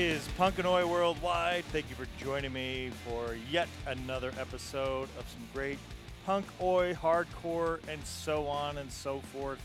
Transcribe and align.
is 0.00 0.26
Punk 0.38 0.56
and 0.56 0.66
Oi 0.66 0.86
Worldwide. 0.86 1.62
Thank 1.66 1.90
you 1.90 1.94
for 1.94 2.06
joining 2.18 2.54
me 2.54 2.90
for 3.06 3.36
yet 3.50 3.68
another 3.86 4.32
episode 4.38 5.10
of 5.18 5.28
some 5.28 5.46
great 5.52 5.78
punk, 6.24 6.46
oi, 6.58 6.94
hardcore, 6.94 7.86
and 7.86 8.02
so 8.06 8.46
on 8.46 8.78
and 8.78 8.90
so 8.90 9.18
forth. 9.18 9.60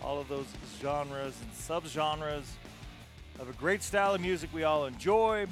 All 0.00 0.20
of 0.20 0.28
those 0.28 0.46
genres 0.80 1.34
and 1.42 1.50
subgenres 1.52 2.44
of 3.40 3.50
a 3.50 3.52
great 3.54 3.82
style 3.82 4.14
of 4.14 4.20
music 4.20 4.50
we 4.54 4.62
all 4.62 4.86
enjoy. 4.86 5.48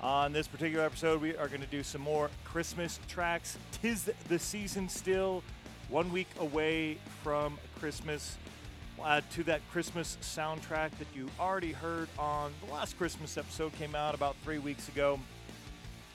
On 0.00 0.32
this 0.32 0.48
particular 0.48 0.84
episode, 0.84 1.20
we 1.20 1.36
are 1.36 1.46
going 1.46 1.60
to 1.60 1.68
do 1.68 1.84
some 1.84 2.00
more 2.00 2.30
Christmas 2.42 2.98
tracks. 3.06 3.58
Tis 3.80 4.10
the 4.28 4.40
season 4.40 4.88
still, 4.88 5.44
one 5.88 6.10
week 6.10 6.28
away 6.40 6.98
from 7.22 7.56
Christmas. 7.78 8.38
Add 9.04 9.30
to 9.32 9.44
that 9.44 9.60
Christmas 9.70 10.18
soundtrack 10.20 10.90
that 10.98 11.06
you 11.14 11.28
already 11.38 11.72
heard 11.72 12.08
on 12.18 12.52
the 12.64 12.72
last 12.72 12.98
Christmas 12.98 13.38
episode, 13.38 13.72
came 13.74 13.94
out 13.94 14.14
about 14.14 14.36
three 14.44 14.58
weeks 14.58 14.88
ago. 14.88 15.18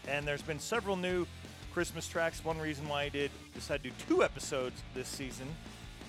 And 0.08 0.28
there's 0.28 0.42
been 0.42 0.59
several 0.59 0.96
new 0.96 1.26
Christmas 1.73 2.08
tracks. 2.08 2.44
One 2.44 2.59
reason 2.59 2.88
why 2.88 3.04
I 3.04 3.09
did 3.09 3.32
decide 3.56 3.84
to 3.84 3.90
do 3.90 3.96
two 4.08 4.23
episodes 4.23 4.82
this 4.94 5.08
season 5.08 5.48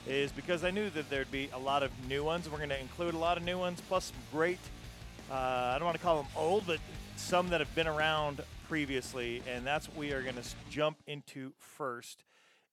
is 0.07 0.33
because 0.33 0.65
I 0.65 0.71
knew 0.71 0.91
that 0.91 1.09
there'd 1.09 1.31
be 1.31 1.49
a 1.55 1.59
lot 1.59 1.83
of 1.83 1.91
new 2.09 2.25
ones. 2.25 2.51
We're 2.51 2.59
going 2.59 2.69
to 2.69 2.81
include 2.81 3.15
a 3.15 3.19
lot 3.19 3.39
of 3.39 3.45
new 3.45 3.59
ones, 3.59 3.81
plus 3.89 4.07
some 4.07 4.17
great, 4.33 4.59
uh, 5.31 5.35
I 5.35 5.77
don't 5.79 5.87
want 5.87 5.97
to 5.97 6.03
call 6.03 6.17
them 6.17 6.31
old, 6.37 6.67
but 6.67 6.81
some 7.17 7.49
that 7.51 7.61
have 7.61 7.75
been 7.75 7.87
around 7.87 8.43
previously. 8.69 9.43
And 9.49 9.67
that's 9.67 9.89
what 9.89 9.97
we 9.97 10.13
are 10.13 10.23
going 10.23 10.37
to 10.37 10.45
jump 10.71 10.99
into 11.07 11.53
first 11.59 12.23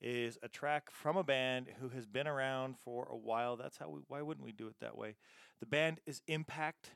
is 0.02 0.38
a 0.42 0.48
track 0.48 0.90
from 0.92 1.16
a 1.16 1.24
band 1.24 1.68
who 1.80 1.90
has 1.90 2.06
been 2.06 2.28
around 2.28 2.78
for 2.78 3.08
a 3.10 3.16
while. 3.16 3.56
That's 3.56 3.78
how 3.78 3.90
we, 3.90 4.00
why 4.08 4.22
wouldn't 4.22 4.46
we 4.46 4.52
do 4.52 4.68
it 4.68 4.76
that 4.82 4.98
way? 4.98 5.16
The 5.60 5.66
band 5.66 6.00
is 6.06 6.22
Impact. 6.28 6.92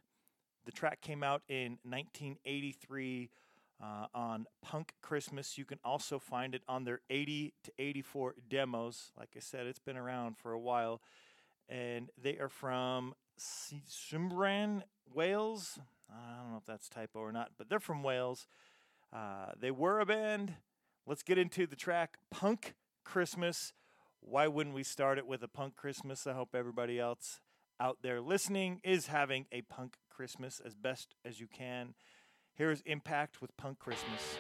The 0.66 0.72
track 0.72 1.02
came 1.02 1.22
out 1.22 1.44
in 1.48 1.78
1983 1.84 3.30
uh, 3.82 4.08
on 4.16 4.48
Punk 4.64 4.94
Christmas. 5.02 5.58
You 5.58 5.66
can 5.66 5.80
also 5.84 6.18
find 6.18 6.56
it 6.56 6.64
on 6.68 6.84
their 6.86 7.02
80 7.10 7.54
to 7.64 7.72
84 7.78 8.36
demos. 8.50 9.12
Like 9.18 9.30
I 9.36 9.40
said, 9.40 9.68
it's 9.68 9.80
been 9.80 9.98
around 9.98 10.38
for 10.38 10.54
a 10.54 10.60
while. 10.60 11.02
And 11.70 12.10
they 12.22 12.38
are 12.38 12.50
from 12.50 13.14
Simbran, 13.40 14.82
Wales. 15.14 15.80
I 16.10 16.42
don't 16.42 16.52
know 16.52 16.58
if 16.58 16.66
that's 16.66 16.90
typo 16.90 17.20
or 17.20 17.32
not, 17.32 17.52
but 17.58 17.70
they're 17.70 17.80
from 17.80 18.02
Wales. 18.02 18.48
Uh, 19.14 19.52
they 19.60 19.72
were 19.72 20.00
a 20.00 20.06
band. 20.06 20.56
Let's 21.06 21.24
get 21.24 21.38
into 21.38 21.68
the 21.68 21.76
track 21.76 22.18
Punk 22.32 22.74
Christmas. 23.06 23.72
Why 24.20 24.48
wouldn't 24.48 24.76
we 24.76 24.84
start 24.84 25.18
it 25.18 25.28
with 25.28 25.44
a 25.44 25.48
punk 25.48 25.76
Christmas? 25.76 26.28
I 26.28 26.34
hope 26.34 26.56
everybody 26.56 27.00
else 27.00 27.40
out 27.80 28.00
there 28.02 28.20
listening 28.20 28.82
is 28.84 29.08
having 29.08 29.46
a 29.52 29.62
punk 29.62 29.96
Christmas 30.10 30.62
as 30.66 30.76
best 30.76 31.16
as 31.24 31.40
you 31.40 31.48
can. 31.48 31.94
Here's 32.56 32.82
Impact 32.82 33.42
with 33.42 33.56
Punk 33.58 33.80
Christmas. 33.80 34.38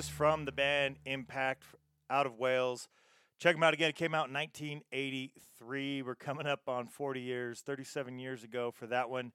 Christmas 0.00 0.16
from 0.16 0.46
the 0.46 0.52
band 0.52 0.96
Impact 1.04 1.62
out 2.08 2.24
of 2.24 2.38
Wales. 2.38 2.88
Check 3.38 3.54
them 3.54 3.62
out 3.62 3.74
again. 3.74 3.90
It 3.90 3.96
came 3.96 4.14
out 4.14 4.28
in 4.28 4.32
1983. 4.32 6.00
We're 6.00 6.14
coming 6.14 6.46
up 6.46 6.70
on 6.70 6.86
40 6.86 7.20
years, 7.20 7.60
37 7.60 8.18
years 8.18 8.42
ago 8.42 8.70
for 8.70 8.86
that 8.86 9.10
one. 9.10 9.32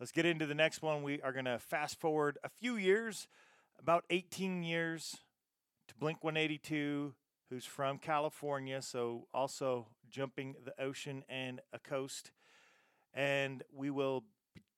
Let's 0.00 0.10
get 0.10 0.26
into 0.26 0.46
the 0.46 0.54
next 0.54 0.82
one. 0.82 1.04
We 1.04 1.22
are 1.22 1.32
going 1.32 1.44
to 1.44 1.60
fast 1.60 2.00
forward 2.00 2.38
a 2.42 2.48
few 2.48 2.76
years, 2.76 3.28
about 3.78 4.02
18 4.10 4.64
years, 4.64 5.18
to 5.86 5.94
Blink 5.94 6.24
182, 6.24 7.14
who's 7.48 7.64
from 7.64 7.98
California, 7.98 8.82
so 8.82 9.28
also 9.32 9.86
jumping 10.10 10.56
the 10.64 10.74
ocean 10.82 11.22
and 11.28 11.60
a 11.72 11.78
coast. 11.78 12.32
And 13.14 13.62
we 13.72 13.90
will 13.90 14.24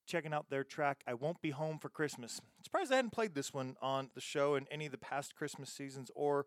checking 0.05 0.33
out 0.33 0.49
their 0.49 0.63
track, 0.63 1.03
I 1.07 1.13
Won't 1.13 1.41
Be 1.41 1.51
Home 1.51 1.77
for 1.79 1.89
Christmas. 1.89 2.41
Surprised 2.61 2.91
I 2.91 2.97
hadn't 2.97 3.11
played 3.11 3.35
this 3.35 3.53
one 3.53 3.75
on 3.81 4.09
the 4.15 4.21
show 4.21 4.55
in 4.55 4.67
any 4.71 4.85
of 4.85 4.91
the 4.91 4.97
past 4.97 5.35
Christmas 5.35 5.69
seasons 5.69 6.11
or 6.15 6.45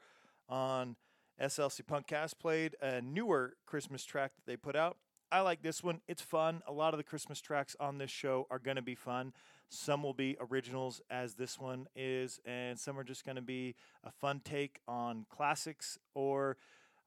on 0.49 0.97
SLC 1.41 1.83
Punkcast. 1.83 2.39
Played 2.39 2.77
a 2.81 3.01
newer 3.01 3.55
Christmas 3.67 4.05
track 4.05 4.33
that 4.37 4.51
they 4.51 4.57
put 4.57 4.77
out. 4.77 4.97
I 5.31 5.41
like 5.41 5.63
this 5.63 5.83
one. 5.83 6.01
It's 6.07 6.23
fun. 6.23 6.63
A 6.67 6.73
lot 6.73 6.95
of 6.95 6.99
the 6.99 7.05
Christmas 7.05 7.41
tracks 7.41 7.75
on 7.81 7.99
this 7.99 8.11
show 8.11 8.47
are 8.51 8.59
going 8.59 8.77
to 8.77 8.83
be 8.83 8.95
fun. 8.95 9.33
Some 9.69 10.05
will 10.05 10.15
be 10.15 10.37
originals, 10.41 11.01
as 11.11 11.35
this 11.35 11.59
one 11.59 11.89
is, 11.97 12.39
and 12.45 12.79
some 12.79 12.97
are 12.99 13.05
just 13.05 13.25
going 13.25 13.37
to 13.37 13.43
be 13.43 13.75
a 14.05 14.13
fun 14.13 14.41
take 14.45 14.79
on 14.87 15.27
classics 15.29 15.99
or, 16.15 16.57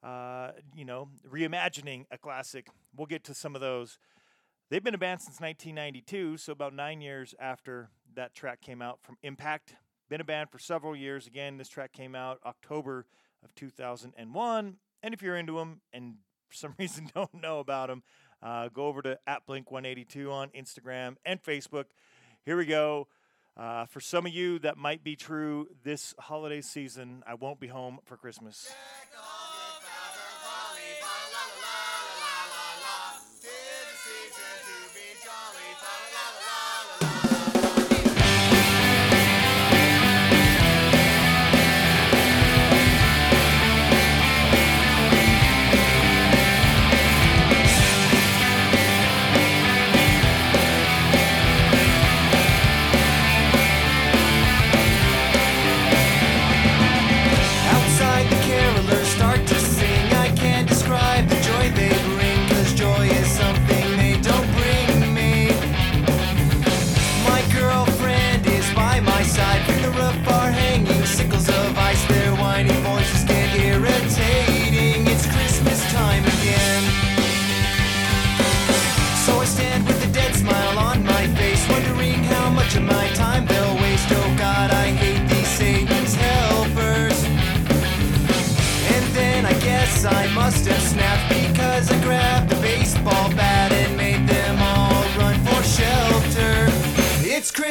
uh, 0.04 0.52
you 0.76 0.84
know, 0.84 1.08
reimagining 1.26 2.06
a 2.12 2.18
classic. 2.18 2.68
We'll 2.96 3.08
get 3.08 3.24
to 3.26 3.34
some 3.34 3.56
of 3.56 3.62
those. 3.62 3.98
They've 4.70 4.84
been 4.84 4.94
a 4.94 5.00
band 5.00 5.20
since 5.20 5.42
1992, 5.42 6.38
so 6.38 6.52
about 6.52 6.76
nine 6.76 7.02
years 7.02 7.34
after 7.40 7.90
that 8.14 8.36
track 8.36 8.62
came 8.62 8.84
out 8.84 9.00
from 9.02 9.18
Impact. 9.24 9.74
Been 10.10 10.22
a 10.22 10.26
band 10.26 10.52
for 10.52 10.60
several 10.60 10.96
years. 10.96 11.26
Again, 11.26 11.58
this 11.58 11.70
track 11.70 11.92
came 11.92 12.14
out 12.14 12.40
October 12.46 13.08
of 13.44 13.56
2001. 13.56 14.76
And 15.02 15.14
if 15.14 15.24
you're 15.24 15.38
into 15.38 15.54
them 15.54 15.82
and 15.92 16.18
for 16.48 16.54
some 16.54 16.76
reason 16.80 17.10
don't 17.16 17.34
know 17.42 17.60
about 17.60 17.90
them, 17.90 18.04
uh, 18.44 18.70
go 18.70 18.86
over 18.86 19.02
to 19.02 19.18
at 19.26 19.44
Blink 19.48 19.72
182 19.72 20.32
on 20.32 20.50
Instagram 20.50 21.16
and 21.26 21.42
Facebook. 21.42 21.86
Here 22.46 22.56
we 22.56 22.68
go. 22.68 23.08
Uh, 23.58 23.88
for 23.88 24.00
some 24.00 24.28
of 24.28 24.32
you, 24.32 24.60
that 24.60 24.78
might 24.78 25.04
be 25.04 25.16
true 25.16 25.68
this 25.84 26.14
holiday 26.20 26.62
season. 26.62 27.24
I 27.26 27.34
won't 27.34 27.60
be 27.60 27.68
home 27.68 28.02
for 28.06 28.18
Christmas. 28.18 28.72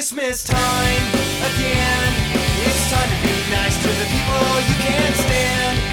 Christmas 0.09 0.43
time 0.43 1.07
again. 1.53 2.13
It's 2.65 2.91
time 2.91 3.11
to 3.11 3.29
be 3.29 3.51
nice 3.51 3.77
to 3.77 3.89
the 3.89 4.07
people 4.09 4.61
you 4.67 4.75
can't 4.81 5.15
stand 5.17 5.88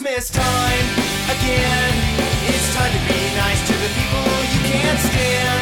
Christmas 0.00 0.30
time 0.30 0.86
again. 1.28 1.92
It's 2.48 2.74
time 2.74 2.90
to 2.90 3.12
be 3.12 3.20
nice 3.36 3.60
to 3.68 3.74
the 3.74 3.90
people 3.92 4.32
you 4.48 4.60
can't 4.72 4.98
stand 4.98 5.59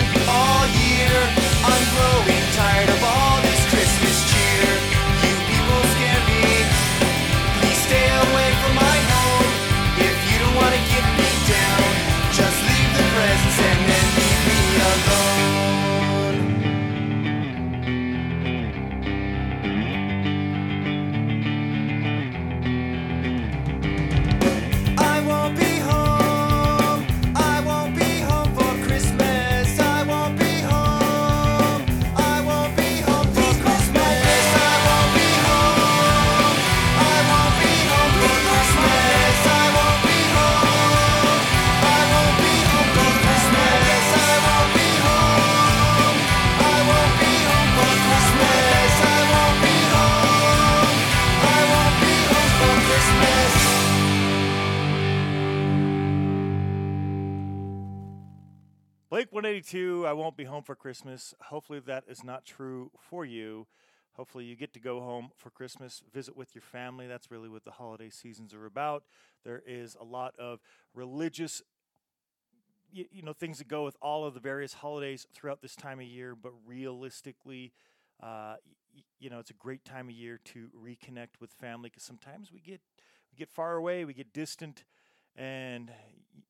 won't 60.28 60.36
be 60.36 60.44
home 60.44 60.62
for 60.62 60.74
Christmas. 60.74 61.32
Hopefully, 61.44 61.80
that 61.86 62.04
is 62.06 62.22
not 62.22 62.44
true 62.44 62.90
for 63.00 63.24
you. 63.24 63.66
Hopefully, 64.12 64.44
you 64.44 64.56
get 64.56 64.74
to 64.74 64.78
go 64.78 65.00
home 65.00 65.30
for 65.38 65.48
Christmas, 65.48 66.02
visit 66.12 66.36
with 66.36 66.54
your 66.54 66.60
family. 66.60 67.06
That's 67.06 67.30
really 67.30 67.48
what 67.48 67.64
the 67.64 67.70
holiday 67.70 68.10
seasons 68.10 68.52
are 68.52 68.66
about. 68.66 69.04
There 69.42 69.62
is 69.66 69.96
a 69.98 70.04
lot 70.04 70.34
of 70.38 70.60
religious, 70.92 71.62
you, 72.92 73.22
know, 73.22 73.32
things 73.32 73.56
that 73.56 73.68
go 73.68 73.86
with 73.86 73.96
all 74.02 74.26
of 74.26 74.34
the 74.34 74.40
various 74.40 74.74
holidays 74.74 75.26
throughout 75.32 75.62
this 75.62 75.74
time 75.74 75.98
of 75.98 76.04
year, 76.04 76.34
but 76.34 76.52
realistically, 76.66 77.72
uh, 78.22 78.56
you 79.18 79.30
know, 79.30 79.38
it's 79.38 79.50
a 79.50 79.54
great 79.54 79.82
time 79.82 80.10
of 80.10 80.14
year 80.14 80.40
to 80.44 80.68
reconnect 80.78 81.40
with 81.40 81.52
family 81.52 81.88
because 81.88 82.02
sometimes 82.02 82.52
we 82.52 82.60
get 82.60 82.82
we 83.32 83.38
get 83.38 83.48
far 83.48 83.76
away, 83.76 84.04
we 84.04 84.12
get 84.12 84.34
distant, 84.34 84.84
and 85.34 85.90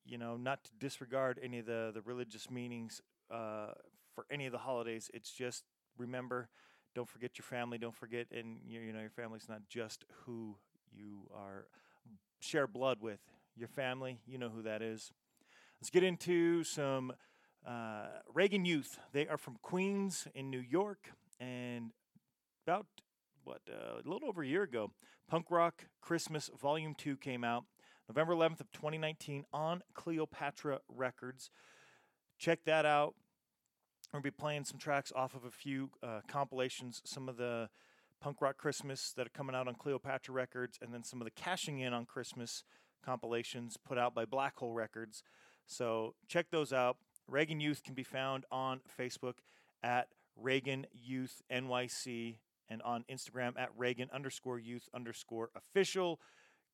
you 0.05 0.17
know, 0.17 0.35
not 0.35 0.65
to 0.65 0.71
disregard 0.77 1.39
any 1.41 1.59
of 1.59 1.65
the 1.65 1.91
the 1.93 2.01
religious 2.01 2.51
meanings 2.51 3.01
uh, 3.31 3.73
for 4.13 4.25
any 4.31 4.45
of 4.45 4.51
the 4.51 4.57
holidays. 4.59 5.09
It's 5.13 5.31
just 5.31 5.63
remember, 5.97 6.49
don't 6.95 7.07
forget 7.07 7.37
your 7.37 7.43
family. 7.43 7.77
Don't 7.77 7.95
forget, 7.95 8.27
and 8.31 8.57
you, 8.65 8.81
you 8.81 8.93
know, 8.93 9.01
your 9.01 9.09
family's 9.09 9.47
not 9.47 9.61
just 9.69 10.05
who 10.25 10.57
you 10.91 11.29
are 11.33 11.65
share 12.39 12.67
blood 12.67 12.99
with. 13.01 13.19
Your 13.55 13.67
family, 13.67 14.19
you 14.25 14.37
know 14.37 14.49
who 14.49 14.61
that 14.63 14.81
is. 14.81 15.11
Let's 15.81 15.89
get 15.89 16.03
into 16.03 16.63
some 16.63 17.13
uh, 17.67 18.07
Reagan 18.33 18.65
Youth. 18.65 18.99
They 19.11 19.27
are 19.27 19.37
from 19.37 19.57
Queens 19.61 20.27
in 20.33 20.49
New 20.49 20.59
York, 20.59 21.11
and 21.39 21.91
about 22.65 22.85
what 23.43 23.61
uh, 23.69 23.99
a 24.05 24.09
little 24.09 24.29
over 24.29 24.43
a 24.43 24.47
year 24.47 24.63
ago, 24.63 24.91
Punk 25.29 25.47
Rock 25.49 25.85
Christmas 26.01 26.49
Volume 26.59 26.95
Two 26.95 27.17
came 27.17 27.43
out, 27.43 27.65
November 28.07 28.33
11th 28.33 28.61
of 28.61 28.71
2019 28.71 29.45
on 29.51 29.83
Cleopatra 29.93 30.79
Records. 30.87 31.49
Check 32.39 32.63
that 32.65 32.85
out. 32.85 33.15
We'll 34.13 34.21
be 34.21 34.31
playing 34.31 34.63
some 34.63 34.79
tracks 34.79 35.11
off 35.13 35.35
of 35.35 35.43
a 35.43 35.51
few 35.51 35.91
uh, 36.01 36.21
compilations, 36.27 37.01
some 37.05 37.27
of 37.27 37.35
the 37.35 37.69
Punk 38.21 38.41
Rock 38.41 38.57
Christmas 38.57 39.11
that 39.17 39.27
are 39.27 39.31
coming 39.31 39.55
out 39.55 39.67
on 39.67 39.75
Cleopatra 39.75 40.33
Records, 40.33 40.79
and 40.81 40.93
then 40.93 41.03
some 41.03 41.21
of 41.21 41.25
the 41.25 41.31
Cashing 41.31 41.79
In 41.79 41.93
on 41.93 42.05
Christmas 42.05 42.63
compilations 43.05 43.77
put 43.77 43.97
out 43.97 44.15
by 44.15 44.25
Black 44.25 44.57
Hole 44.57 44.73
Records. 44.73 45.21
So 45.67 46.15
check 46.27 46.47
those 46.49 46.73
out. 46.73 46.97
Reagan 47.27 47.59
Youth 47.59 47.83
can 47.83 47.93
be 47.93 48.03
found 48.03 48.45
on 48.51 48.79
Facebook 48.99 49.35
at 49.83 50.07
Reagan 50.35 50.87
Youth 50.93 51.41
NYC 51.51 52.37
and 52.69 52.81
on 52.83 53.03
Instagram 53.11 53.59
at 53.59 53.69
Reagan 53.77 54.09
underscore 54.13 54.59
youth 54.59 54.87
underscore 54.93 55.49
official. 55.55 56.19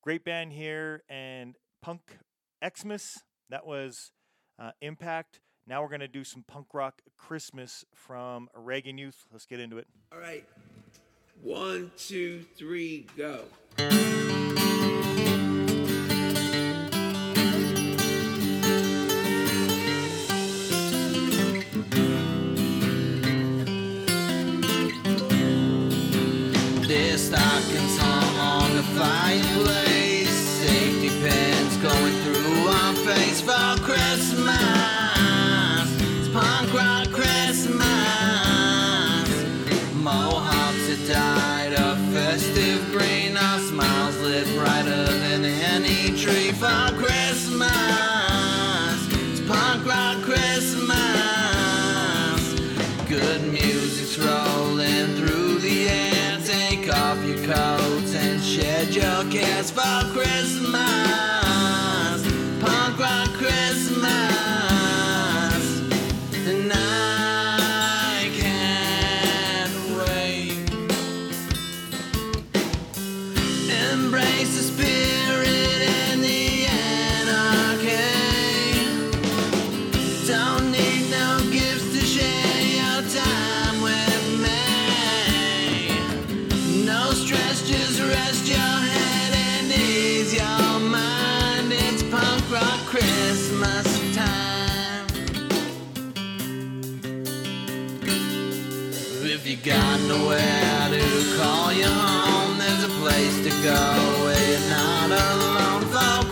Great 0.02 0.24
band 0.24 0.54
here 0.54 1.04
and 1.10 1.56
Punk 1.82 2.20
Xmas. 2.64 3.24
That 3.50 3.66
was 3.66 4.12
uh, 4.60 4.72
Impact. 4.82 5.40
Now 5.68 5.82
we're 5.82 5.90
going 5.90 6.02
to 6.02 6.08
do 6.08 6.24
some 6.24 6.44
punk 6.44 6.74
rock 6.74 7.02
Christmas 7.18 7.86
from 7.94 8.50
Reagan 8.56 8.98
Youth. 8.98 9.26
Let's 9.32 9.46
get 9.46 9.60
into 9.60 9.78
it. 9.80 9.88
All 10.12 10.20
right. 10.20 10.46
One, 11.42 11.92
two, 11.98 12.46
three, 12.56 13.08
go. 13.18 13.46
If 99.48 99.52
you 99.52 99.72
got 99.74 100.00
nowhere 100.08 100.90
to 100.90 101.38
call 101.38 101.72
your 101.72 101.88
home, 101.88 102.58
there's 102.58 102.84
a 102.84 102.90
place 103.00 103.38
to 103.44 103.52
go. 103.62 104.34
You're 104.50 104.70
not 104.70 105.12
alone 105.12 105.82
for 105.94 106.32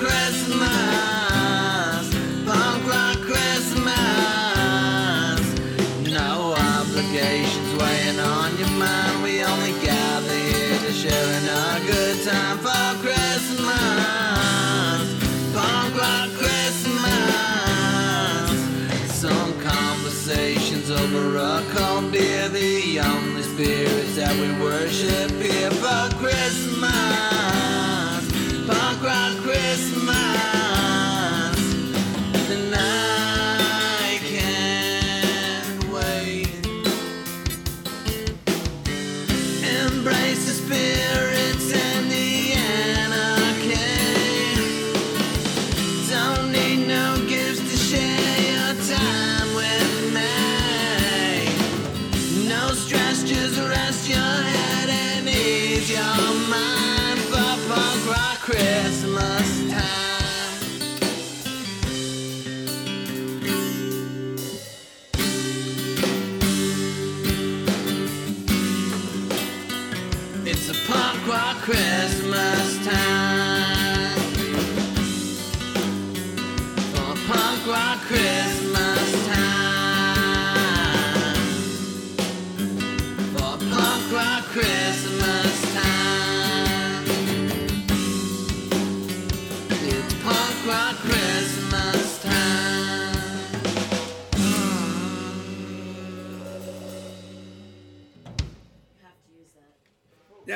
we 24.40 24.52
worship 24.64 25.32
here 25.32 25.70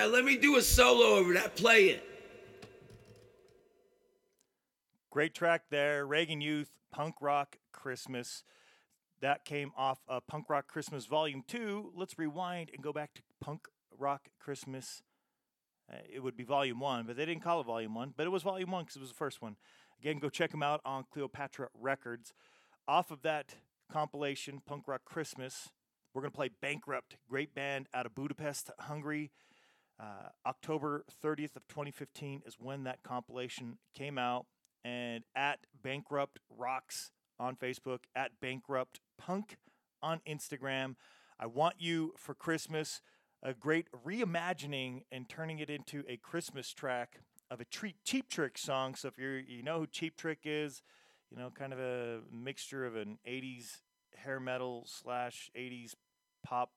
let 0.08 0.26
me 0.26 0.38
do 0.38 0.58
a 0.58 0.62
solo 0.62 1.18
over 1.18 1.34
that. 1.34 1.56
Play 1.56 1.86
it. 1.86 2.04
Great 5.10 5.34
track 5.34 5.64
there. 5.70 6.06
Reagan 6.06 6.42
Youth, 6.42 6.72
Punk 6.92 7.16
Rock 7.22 7.58
Christmas. 7.72 8.44
That 9.22 9.46
came 9.46 9.72
off 9.76 10.00
of 10.08 10.28
Punk 10.28 10.50
Rock 10.50 10.68
Christmas 10.68 11.06
Volume 11.06 11.44
2. 11.48 11.94
Let's 11.96 12.20
rewind 12.20 12.70
and 12.74 12.84
go 12.84 12.94
back 12.94 13.14
to 13.16 13.22
Punk 13.42 13.68
Rock 13.98 14.30
Christmas. 14.40 15.02
Uh, 15.92 15.98
it 16.14 16.22
would 16.22 16.38
be 16.38 16.44
Volume 16.44 16.80
1, 16.80 17.06
but 17.06 17.16
they 17.18 17.26
didn't 17.26 17.42
call 17.42 17.62
it 17.62 17.66
Volume 17.66 17.96
1, 17.96 18.14
but 18.16 18.28
it 18.28 18.30
was 18.30 18.44
Volume 18.44 18.72
1 18.72 18.84
because 18.84 18.98
it 18.98 19.02
was 19.02 19.10
the 19.10 19.16
first 19.16 19.42
one. 19.42 19.56
Again, 20.00 20.20
go 20.20 20.30
check 20.30 20.52
them 20.52 20.62
out 20.62 20.82
on 20.86 21.06
Cleopatra 21.12 21.70
Records. 21.74 22.34
Off 22.88 23.10
of 23.10 23.24
that 23.24 23.56
compilation, 23.92 24.62
Punk 24.66 24.88
Rock 24.88 25.04
Christmas, 25.06 25.70
we're 26.14 26.22
going 26.22 26.32
to 26.32 26.36
play 26.36 26.50
Bankrupt, 26.62 27.18
great 27.30 27.56
band 27.56 27.88
out 27.94 28.06
of 28.06 28.16
Budapest, 28.16 28.72
Hungary. 28.80 29.32
Uh, 30.00 30.30
October 30.46 31.06
30th 31.24 31.56
of 31.56 31.68
2015 31.68 32.44
is 32.46 32.56
when 32.60 32.84
that 32.84 33.04
compilation 33.04 33.78
came 33.96 34.18
out. 34.18 34.46
And 34.86 35.24
at 35.36 35.60
Bankrupt 35.82 36.40
Rocks 36.56 37.12
on 37.40 37.56
Facebook, 37.56 38.00
at 38.16 38.40
Bankrupt 38.40 39.00
Punk 39.18 39.58
on 40.02 40.22
Instagram. 40.28 40.96
I 41.40 41.46
want 41.48 41.76
you 41.80 42.14
for 42.18 42.34
Christmas 42.34 43.02
a 43.44 43.54
great 43.54 43.88
reimagining 44.06 45.04
and 45.12 45.30
turning 45.30 45.60
it 45.60 45.70
into 45.70 46.04
a 46.08 46.18
Christmas 46.18 46.74
track 46.74 47.22
of 47.52 47.62
a 47.62 47.66
tre- 47.66 47.96
Cheap 48.04 48.30
Trick 48.30 48.58
song. 48.58 48.96
So 48.96 49.08
if 49.08 49.18
you're 49.18 49.40
you 49.40 49.64
know 49.64 49.80
who 49.80 49.88
Cheap 49.88 50.18
Trick 50.18 50.40
is, 50.44 50.82
you 51.32 51.38
know 51.38 51.52
kind 51.52 51.74
of 51.74 51.80
a 51.80 52.22
mixture 52.32 52.86
of 52.86 52.96
an 52.96 53.20
80s 53.28 53.82
hair 54.16 54.40
metal 54.40 54.86
slash 54.88 55.52
80s 55.56 55.94
pop, 56.44 56.72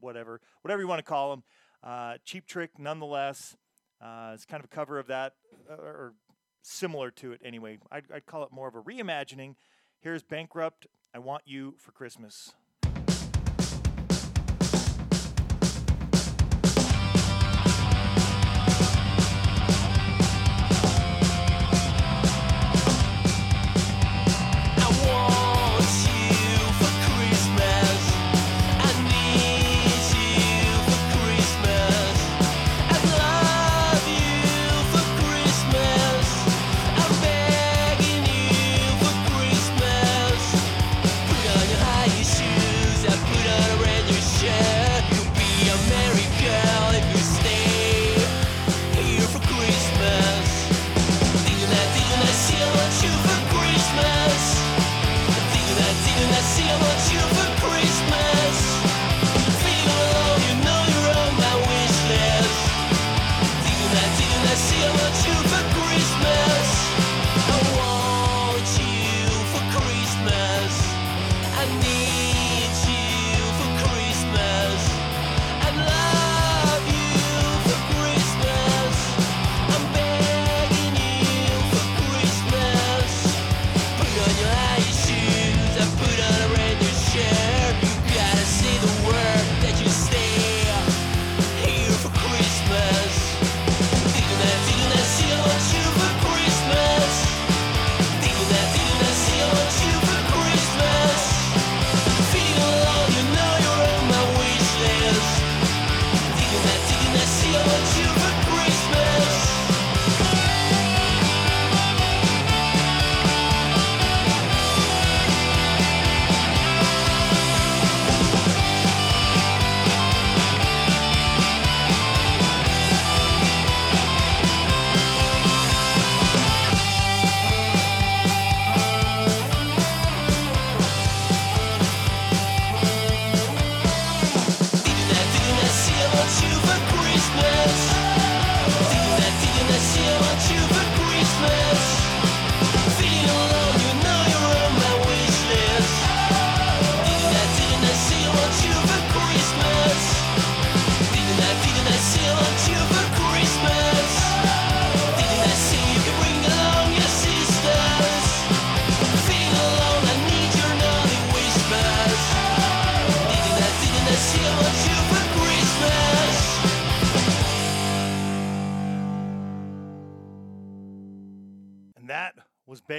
whatever, 0.00 0.40
whatever 0.62 0.82
you 0.82 0.88
want 0.88 0.98
to 0.98 1.08
call 1.08 1.30
them. 1.30 1.42
Uh, 1.82 2.14
Cheap 2.24 2.46
Trick, 2.46 2.78
nonetheless, 2.78 3.56
uh, 4.00 4.32
it's 4.34 4.44
kind 4.44 4.62
of 4.62 4.70
a 4.70 4.74
cover 4.74 4.98
of 4.98 5.06
that, 5.06 5.34
uh, 5.70 5.74
or 5.74 6.14
similar 6.62 7.10
to 7.12 7.32
it 7.32 7.40
anyway. 7.44 7.78
I'd, 7.90 8.04
I'd 8.14 8.26
call 8.26 8.42
it 8.42 8.52
more 8.52 8.68
of 8.68 8.74
a 8.74 8.82
reimagining. 8.82 9.54
Here's 10.00 10.22
Bankrupt. 10.22 10.86
I 11.14 11.18
want 11.18 11.42
you 11.46 11.74
for 11.78 11.92
Christmas. 11.92 12.54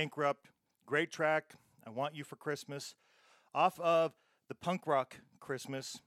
Bankrupt. 0.02 0.50
Great 0.88 1.12
track. 1.12 1.54
I 1.86 1.92
Want 1.92 2.16
You 2.16 2.24
for 2.24 2.36
Christmas. 2.36 2.96
Off 3.54 3.80
of 3.80 4.14
the 4.50 4.56
Punk 4.56 4.88
Rock 4.88 5.18
Christmas. 5.40 6.00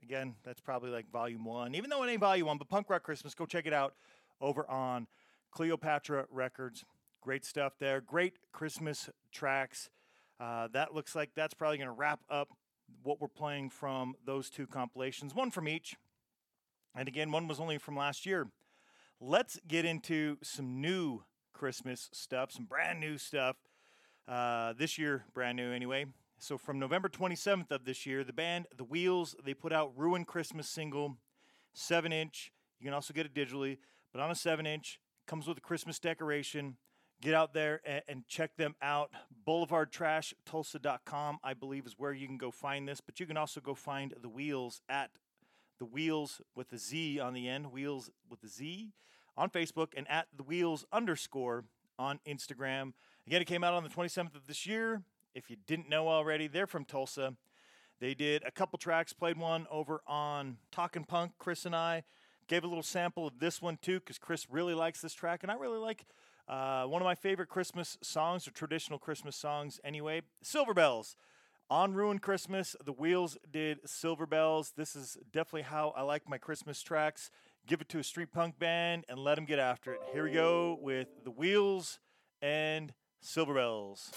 Again, 0.00 0.36
that's 0.44 0.60
probably 0.60 0.90
like 0.90 1.10
volume 1.10 1.44
one, 1.44 1.74
even 1.74 1.90
though 1.90 2.04
it 2.04 2.08
ain't 2.08 2.20
volume 2.20 2.46
one, 2.46 2.56
but 2.56 2.68
Punk 2.68 2.88
Rock 2.88 3.02
Christmas, 3.02 3.34
go 3.34 3.44
check 3.44 3.66
it 3.66 3.72
out 3.72 3.94
over 4.40 4.64
on 4.70 5.08
Cleopatra 5.50 6.26
Records. 6.30 6.84
Great 7.20 7.44
stuff 7.44 7.72
there. 7.80 8.00
Great 8.00 8.34
Christmas 8.52 9.10
tracks. 9.32 9.90
Uh, 10.38 10.68
that 10.72 10.94
looks 10.94 11.16
like 11.16 11.30
that's 11.34 11.52
probably 11.52 11.78
going 11.78 11.88
to 11.88 11.92
wrap 11.92 12.20
up 12.30 12.50
what 13.02 13.20
we're 13.20 13.26
playing 13.26 13.70
from 13.70 14.14
those 14.24 14.48
two 14.48 14.68
compilations, 14.68 15.34
one 15.34 15.50
from 15.50 15.66
each. 15.66 15.96
And 16.94 17.08
again, 17.08 17.32
one 17.32 17.48
was 17.48 17.58
only 17.58 17.78
from 17.78 17.96
last 17.96 18.24
year. 18.24 18.46
Let's 19.20 19.58
get 19.66 19.84
into 19.84 20.36
some 20.44 20.80
new 20.80 21.24
Christmas 21.56 22.10
stuff, 22.12 22.52
some 22.52 22.66
brand 22.66 23.00
new 23.00 23.16
stuff. 23.16 23.56
Uh, 24.28 24.74
this 24.76 24.98
year, 24.98 25.24
brand 25.32 25.56
new 25.56 25.72
anyway. 25.72 26.04
So 26.38 26.58
from 26.58 26.78
November 26.78 27.08
27th 27.08 27.70
of 27.70 27.86
this 27.86 28.04
year, 28.04 28.24
the 28.24 28.32
band 28.34 28.66
The 28.76 28.84
Wheels 28.84 29.34
they 29.42 29.54
put 29.54 29.72
out 29.72 29.92
"Ruin 29.96 30.26
Christmas" 30.26 30.68
single, 30.68 31.16
seven 31.72 32.12
inch. 32.12 32.52
You 32.78 32.84
can 32.84 32.92
also 32.92 33.14
get 33.14 33.24
it 33.24 33.32
digitally, 33.32 33.78
but 34.12 34.20
on 34.20 34.30
a 34.30 34.34
seven 34.34 34.66
inch 34.66 35.00
comes 35.26 35.48
with 35.48 35.56
a 35.56 35.62
Christmas 35.62 35.98
decoration. 35.98 36.76
Get 37.22 37.32
out 37.32 37.54
there 37.54 37.80
and, 37.86 38.02
and 38.06 38.26
check 38.28 38.56
them 38.56 38.74
out. 38.82 39.10
BoulevardTrashTulsa.com, 39.48 41.38
I 41.42 41.54
believe, 41.54 41.86
is 41.86 41.94
where 41.96 42.12
you 42.12 42.26
can 42.26 42.36
go 42.36 42.50
find 42.50 42.86
this. 42.86 43.00
But 43.00 43.18
you 43.18 43.24
can 43.24 43.38
also 43.38 43.62
go 43.62 43.74
find 43.74 44.12
the 44.20 44.28
Wheels 44.28 44.82
at 44.90 45.12
the 45.78 45.86
Wheels 45.86 46.42
with 46.54 46.70
a 46.74 46.78
Z 46.78 47.18
on 47.18 47.32
the 47.32 47.48
end, 47.48 47.72
Wheels 47.72 48.10
with 48.28 48.44
a 48.44 48.48
Z 48.48 48.92
on 49.36 49.50
Facebook, 49.50 49.88
and 49.96 50.08
at 50.10 50.26
the 50.36 50.42
Wheels 50.42 50.84
underscore 50.92 51.64
on 51.98 52.20
Instagram. 52.26 52.92
Again, 53.26 53.42
it 53.42 53.46
came 53.46 53.64
out 53.64 53.74
on 53.74 53.82
the 53.82 53.88
27th 53.88 54.34
of 54.34 54.46
this 54.46 54.66
year. 54.66 55.02
If 55.34 55.50
you 55.50 55.56
didn't 55.66 55.88
know 55.88 56.08
already, 56.08 56.46
they're 56.46 56.66
from 56.66 56.84
Tulsa. 56.84 57.34
They 57.98 58.14
did 58.14 58.42
a 58.46 58.50
couple 58.50 58.78
tracks, 58.78 59.12
played 59.12 59.38
one 59.38 59.66
over 59.70 60.02
on 60.06 60.58
Talkin' 60.70 61.04
Punk. 61.04 61.32
Chris 61.38 61.64
and 61.64 61.74
I 61.74 62.04
gave 62.46 62.62
a 62.62 62.66
little 62.66 62.82
sample 62.82 63.26
of 63.26 63.38
this 63.38 63.60
one 63.60 63.78
too, 63.80 64.00
because 64.00 64.18
Chris 64.18 64.46
really 64.50 64.74
likes 64.74 65.00
this 65.00 65.14
track, 65.14 65.42
and 65.42 65.50
I 65.50 65.54
really 65.56 65.78
like 65.78 66.06
uh, 66.48 66.84
one 66.84 67.02
of 67.02 67.06
my 67.06 67.14
favorite 67.14 67.48
Christmas 67.48 67.98
songs 68.02 68.46
or 68.46 68.52
traditional 68.52 68.98
Christmas 68.98 69.34
songs 69.34 69.80
anyway, 69.82 70.22
Silver 70.42 70.74
Bells. 70.74 71.16
On 71.68 71.94
Ruin 71.94 72.20
Christmas, 72.20 72.76
the 72.84 72.92
Wheels 72.92 73.36
did 73.50 73.80
Silver 73.84 74.24
Bells. 74.24 74.72
This 74.76 74.94
is 74.94 75.18
definitely 75.32 75.62
how 75.62 75.92
I 75.96 76.02
like 76.02 76.28
my 76.28 76.38
Christmas 76.38 76.80
tracks. 76.80 77.30
Give 77.66 77.80
it 77.80 77.88
to 77.88 77.98
a 77.98 78.04
street 78.04 78.30
punk 78.30 78.60
band 78.60 79.06
and 79.08 79.18
let 79.18 79.34
them 79.34 79.44
get 79.44 79.58
after 79.58 79.92
it. 79.92 80.00
Here 80.12 80.22
we 80.22 80.30
go 80.30 80.78
with 80.80 81.08
the 81.24 81.32
Wheels 81.32 81.98
and 82.40 82.94
Silver 83.20 83.54
Bells. 83.54 84.12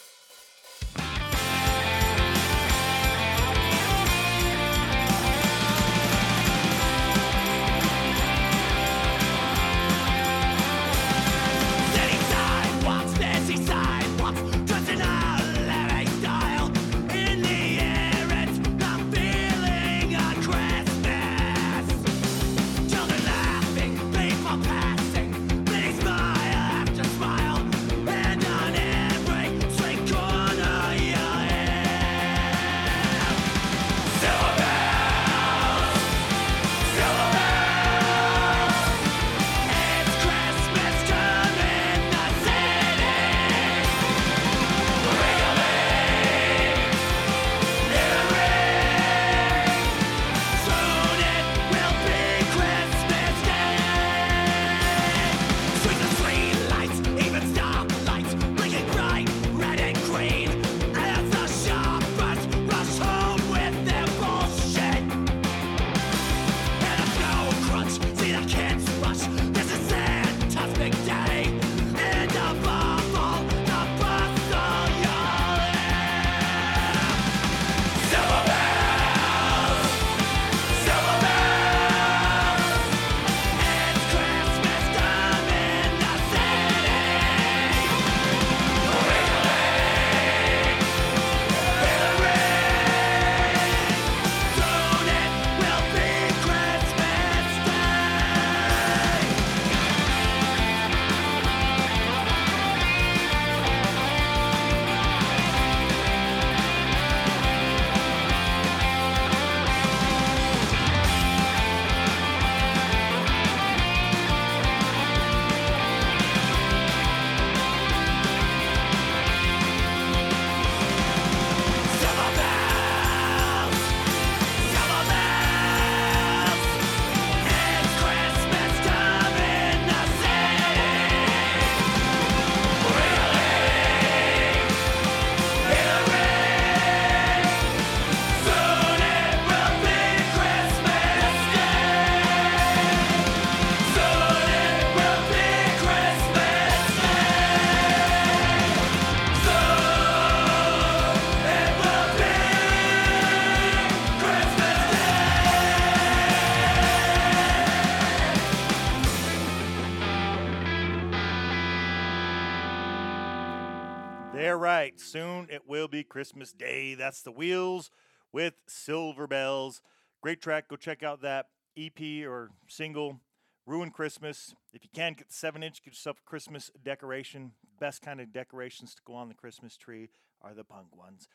Christmas 166.09 166.51
Day. 166.51 166.95
That's 166.95 167.21
the 167.21 167.31
Wheels 167.31 167.91
with 168.33 168.55
Silver 168.67 169.27
Bells. 169.27 169.81
Great 170.21 170.41
track. 170.41 170.67
Go 170.67 170.75
check 170.75 171.03
out 171.03 171.21
that 171.21 171.47
EP 171.77 172.25
or 172.27 172.49
single, 172.67 173.21
Ruin 173.65 173.91
Christmas. 173.91 174.53
If 174.73 174.83
you 174.83 174.89
can, 174.93 175.13
get 175.13 175.29
the 175.29 175.33
7 175.33 175.63
inch, 175.63 175.83
get 175.83 175.93
yourself 175.93 176.17
a 176.19 176.29
Christmas 176.29 176.71
decoration. 176.83 177.53
Best 177.79 178.01
kind 178.01 178.19
of 178.19 178.33
decorations 178.33 178.93
to 178.95 179.01
go 179.05 179.13
on 179.13 179.29
the 179.29 179.35
Christmas 179.35 179.77
tree 179.77 180.09
are 180.41 180.53
the 180.53 180.63
punk 180.63 180.97
ones. 180.97 181.29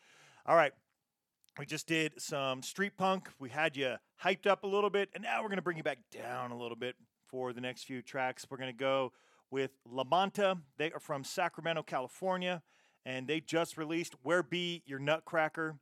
All 0.44 0.56
right. 0.56 0.72
We 1.56 1.66
just 1.66 1.87
did 1.87 2.20
some 2.20 2.62
street 2.62 2.96
punk. 2.96 3.30
We 3.38 3.48
had 3.48 3.76
you 3.76 3.94
hyped 4.24 4.46
up 4.46 4.64
a 4.64 4.66
little 4.66 4.90
bit, 4.90 5.10
and 5.14 5.22
now 5.22 5.40
we're 5.40 5.48
going 5.48 5.56
to 5.56 5.62
bring 5.62 5.76
you 5.76 5.84
back 5.84 5.98
down 6.10 6.50
a 6.50 6.58
little 6.58 6.76
bit 6.76 6.96
for 7.28 7.52
the 7.52 7.60
next 7.60 7.84
few 7.84 8.02
tracks. 8.02 8.44
We're 8.50 8.56
going 8.56 8.72
to 8.72 8.76
go 8.76 9.12
with 9.52 9.70
La 9.88 10.02
Monta. 10.02 10.58
They 10.78 10.90
are 10.90 10.98
from 10.98 11.22
Sacramento, 11.22 11.84
California, 11.84 12.60
and 13.04 13.26
they 13.26 13.40
just 13.40 13.76
released 13.76 14.14
Where 14.22 14.42
Be 14.42 14.82
Your 14.86 14.98
Nutcracker. 14.98 15.76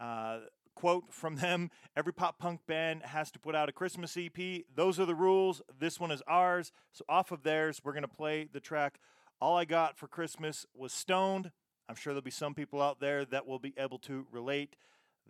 Uh, 0.00 0.40
quote 0.74 1.12
from 1.12 1.36
them 1.36 1.70
Every 1.96 2.12
pop 2.12 2.38
punk 2.38 2.60
band 2.66 3.02
has 3.04 3.30
to 3.32 3.38
put 3.38 3.54
out 3.54 3.68
a 3.68 3.72
Christmas 3.72 4.16
EP. 4.16 4.64
Those 4.74 4.98
are 4.98 5.06
the 5.06 5.14
rules. 5.14 5.62
This 5.78 6.00
one 6.00 6.10
is 6.10 6.22
ours. 6.26 6.72
So, 6.92 7.04
off 7.08 7.30
of 7.30 7.42
theirs, 7.42 7.80
we're 7.84 7.92
going 7.92 8.02
to 8.02 8.08
play 8.08 8.48
the 8.50 8.60
track 8.60 8.98
All 9.40 9.56
I 9.56 9.64
Got 9.64 9.96
for 9.96 10.08
Christmas 10.08 10.66
was 10.74 10.92
Stoned. 10.92 11.50
I'm 11.88 11.96
sure 11.96 12.12
there'll 12.12 12.22
be 12.22 12.30
some 12.30 12.54
people 12.54 12.80
out 12.80 13.00
there 13.00 13.24
that 13.26 13.46
will 13.46 13.58
be 13.58 13.74
able 13.76 13.98
to 14.00 14.26
relate. 14.30 14.76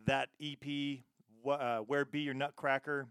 That 0.06 0.28
EP, 0.40 1.00
uh, 1.46 1.78
Where 1.78 2.04
Be 2.04 2.20
Your 2.20 2.34
Nutcracker, 2.34 3.08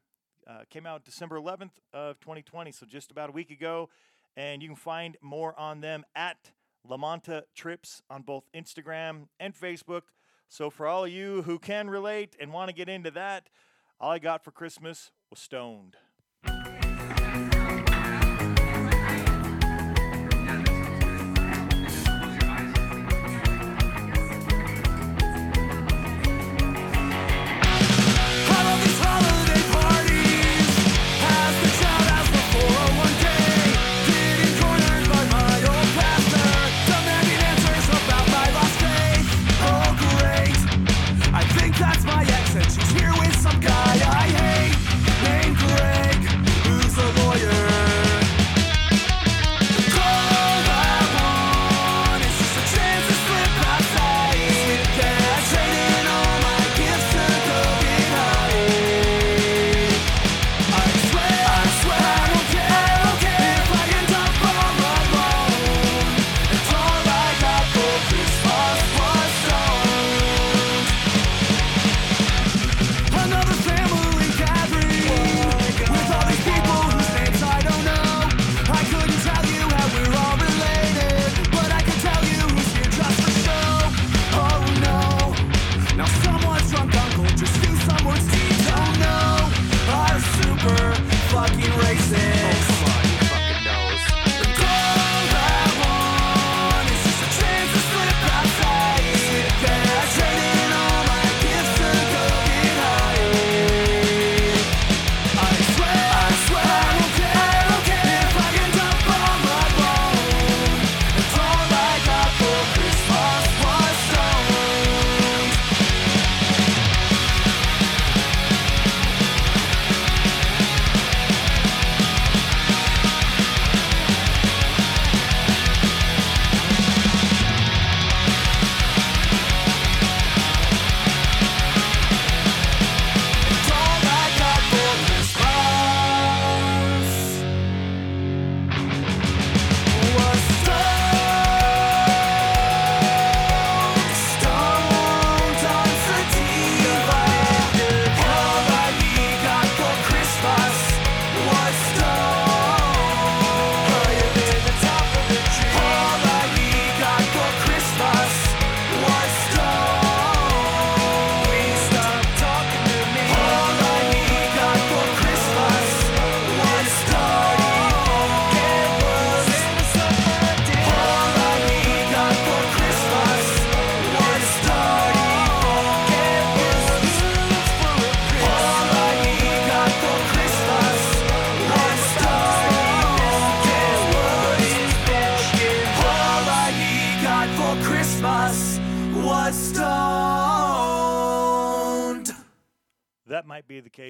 uh, 0.47 0.62
came 0.69 0.86
out 0.86 1.03
December 1.03 1.38
11th 1.38 1.71
of 1.93 2.19
2020, 2.19 2.71
so 2.71 2.86
just 2.86 3.12
about 3.12 3.29
a 3.29 3.31
week 3.31 3.51
ago. 3.51 3.89
And 4.38 4.62
you 4.62 4.69
can 4.69 4.77
find 4.77 5.17
more 5.21 5.57
on 5.60 5.81
them 5.81 6.05
at 6.15 6.51
Lamonta 6.89 7.44
Trips 7.56 8.02
on 8.10 8.22
both 8.22 8.44
Instagram 8.56 9.28
and 9.39 9.54
Facebook. 9.54 10.04
So 10.50 10.70
for 10.70 10.88
all 10.88 11.08
you 11.08 11.44
who 11.44 11.60
can 11.60 11.89
relate 11.89 12.36
and 12.39 12.52
want 12.52 12.70
to 12.70 12.76
get 12.76 12.89
into 12.89 13.12
that, 13.12 13.50
all 14.00 14.12
I 14.12 14.20
got 14.20 14.44
for 14.44 14.52
Christmas 14.52 15.12
was 15.30 15.39
Stoned. 15.39 15.96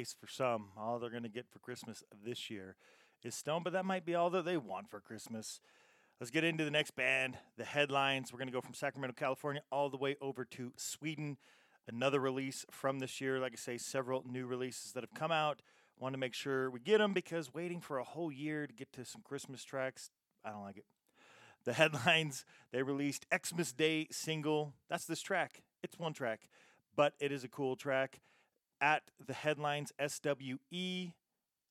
Case 0.01 0.15
for 0.19 0.27
some. 0.27 0.69
All 0.75 0.97
they're 0.97 1.11
going 1.11 1.21
to 1.21 1.29
get 1.29 1.45
for 1.47 1.59
Christmas 1.59 2.03
this 2.25 2.49
year 2.49 2.75
is 3.23 3.35
Stone, 3.35 3.61
but 3.63 3.71
that 3.73 3.85
might 3.85 4.03
be 4.03 4.15
all 4.15 4.31
that 4.31 4.45
they 4.45 4.57
want 4.57 4.89
for 4.89 4.99
Christmas. 4.99 5.61
Let's 6.19 6.31
get 6.31 6.43
into 6.43 6.65
the 6.65 6.71
next 6.71 6.95
band, 6.95 7.37
the 7.55 7.65
headlines. 7.65 8.33
We're 8.33 8.39
going 8.39 8.47
to 8.47 8.53
go 8.53 8.61
from 8.61 8.73
Sacramento, 8.73 9.13
California, 9.15 9.61
all 9.71 9.91
the 9.91 9.97
way 9.97 10.15
over 10.19 10.43
to 10.43 10.73
Sweden. 10.75 11.37
Another 11.87 12.19
release 12.19 12.65
from 12.71 12.97
this 12.97 13.21
year. 13.21 13.39
Like 13.39 13.51
I 13.53 13.57
say, 13.57 13.77
several 13.77 14.23
new 14.27 14.47
releases 14.47 14.93
that 14.93 15.03
have 15.03 15.13
come 15.13 15.31
out. 15.31 15.61
Want 15.99 16.13
to 16.13 16.19
make 16.19 16.33
sure 16.33 16.71
we 16.71 16.79
get 16.79 16.97
them 16.97 17.13
because 17.13 17.53
waiting 17.53 17.79
for 17.79 17.99
a 17.99 18.03
whole 18.03 18.31
year 18.31 18.65
to 18.65 18.73
get 18.73 18.91
to 18.93 19.05
some 19.05 19.21
Christmas 19.21 19.63
tracks, 19.63 20.09
I 20.43 20.49
don't 20.49 20.63
like 20.63 20.77
it. 20.77 20.85
The 21.63 21.73
headlines 21.81 22.43
they 22.71 22.81
released 22.81 23.27
Xmas 23.31 23.71
Day 23.71 24.07
single. 24.09 24.73
That's 24.89 25.05
this 25.05 25.21
track. 25.21 25.61
It's 25.83 25.99
one 25.99 26.13
track, 26.13 26.49
but 26.95 27.13
it 27.19 27.31
is 27.31 27.43
a 27.43 27.47
cool 27.47 27.75
track. 27.75 28.19
At 28.81 29.03
the 29.25 29.33
headlines 29.33 29.93
SWE 29.99 31.13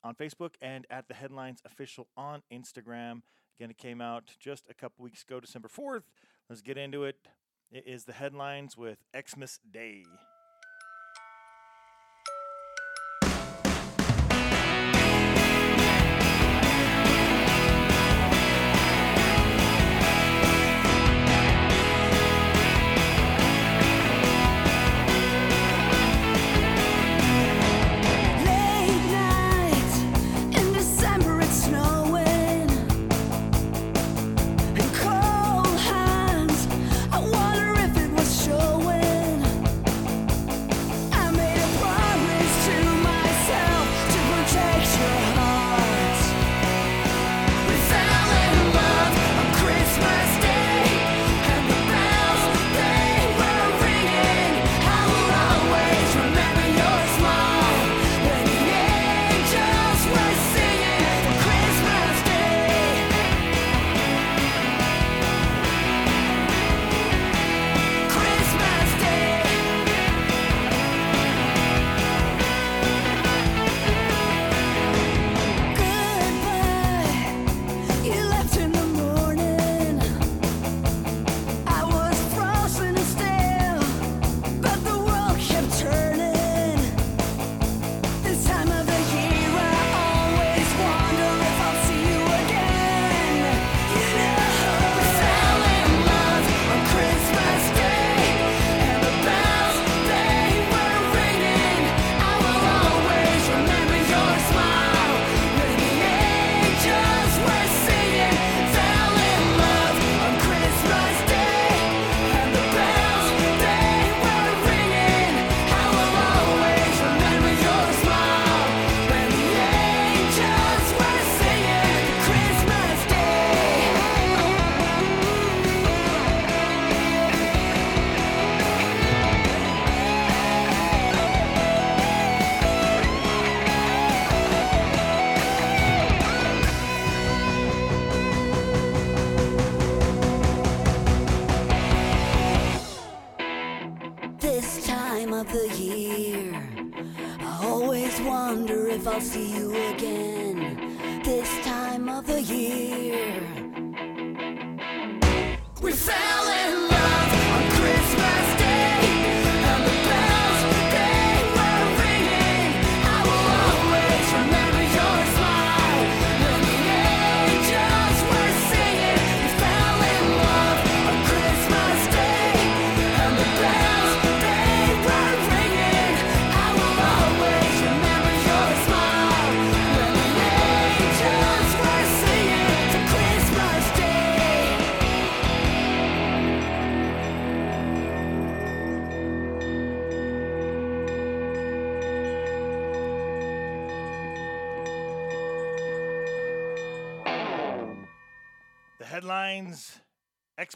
on 0.02 0.14
Facebook 0.14 0.54
and 0.62 0.86
at 0.88 1.08
the 1.08 1.14
headlines 1.14 1.60
official 1.64 2.06
on 2.16 2.42
Instagram. 2.52 3.22
Again, 3.58 3.70
it 3.70 3.78
came 3.78 4.00
out 4.00 4.30
just 4.38 4.64
a 4.70 4.74
couple 4.74 5.02
weeks 5.02 5.22
ago, 5.22 5.40
December 5.40 5.68
4th. 5.68 6.04
Let's 6.48 6.62
get 6.62 6.78
into 6.78 7.04
it. 7.04 7.16
It 7.72 7.84
is 7.86 8.04
the 8.04 8.12
headlines 8.12 8.76
with 8.76 8.98
Xmas 9.14 9.58
Day. 9.70 10.04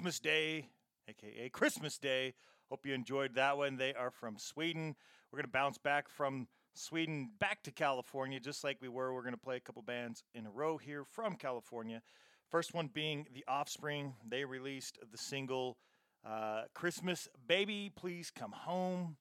Xmas 0.04 0.20
Day, 0.20 0.68
aka 1.08 1.48
Christmas 1.48 1.96
Day. 1.96 2.34
Hope 2.68 2.84
you 2.84 2.92
enjoyed 2.92 3.36
that 3.36 3.56
one. 3.56 3.78
They 3.78 3.94
are 3.94 4.10
from 4.10 4.36
Sweden. 4.36 4.94
We're 5.32 5.38
going 5.38 5.46
to 5.46 5.50
bounce 5.50 5.78
back 5.78 6.10
from 6.10 6.46
Sweden 6.74 7.30
back 7.38 7.62
to 7.62 7.70
California, 7.70 8.38
just 8.38 8.64
like 8.64 8.76
we 8.82 8.90
were. 8.90 9.14
We're 9.14 9.22
going 9.22 9.32
to 9.32 9.40
play 9.40 9.56
a 9.56 9.60
couple 9.60 9.80
bands 9.80 10.22
in 10.34 10.44
a 10.44 10.50
row 10.50 10.76
here 10.76 11.04
from 11.10 11.36
California. 11.36 12.02
First 12.50 12.74
one 12.74 12.88
being 12.92 13.26
The 13.32 13.46
Offspring. 13.48 14.12
They 14.28 14.44
released 14.44 14.98
the 15.10 15.16
single 15.16 15.78
uh, 16.22 16.64
Christmas 16.74 17.26
Baby, 17.46 17.90
Please 17.96 18.30
Come 18.30 18.52
Home. 18.52 19.16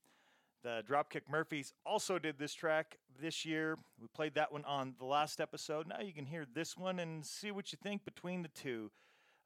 The 0.63 0.84
Dropkick 0.86 1.30
Murphys 1.32 1.72
also 1.86 2.19
did 2.19 2.38
this 2.38 2.54
track 2.54 2.98
this 3.22 3.46
year. 3.46 3.78
We 4.02 4.08
played 4.13 4.36
that 4.36 4.52
one 4.52 4.65
on 4.65 4.96
the 5.00 5.06
last 5.06 5.39
episode. 5.39 5.88
Now 5.88 6.02
you 6.02 6.12
can 6.12 6.26
hear 6.26 6.46
this 6.54 6.76
one 6.76 7.00
and 7.00 7.26
see 7.26 7.52
what 7.52 7.72
you 7.72 7.78
think 7.82 8.04
between 8.04 8.41
the 8.41 8.50
two. 8.50 8.91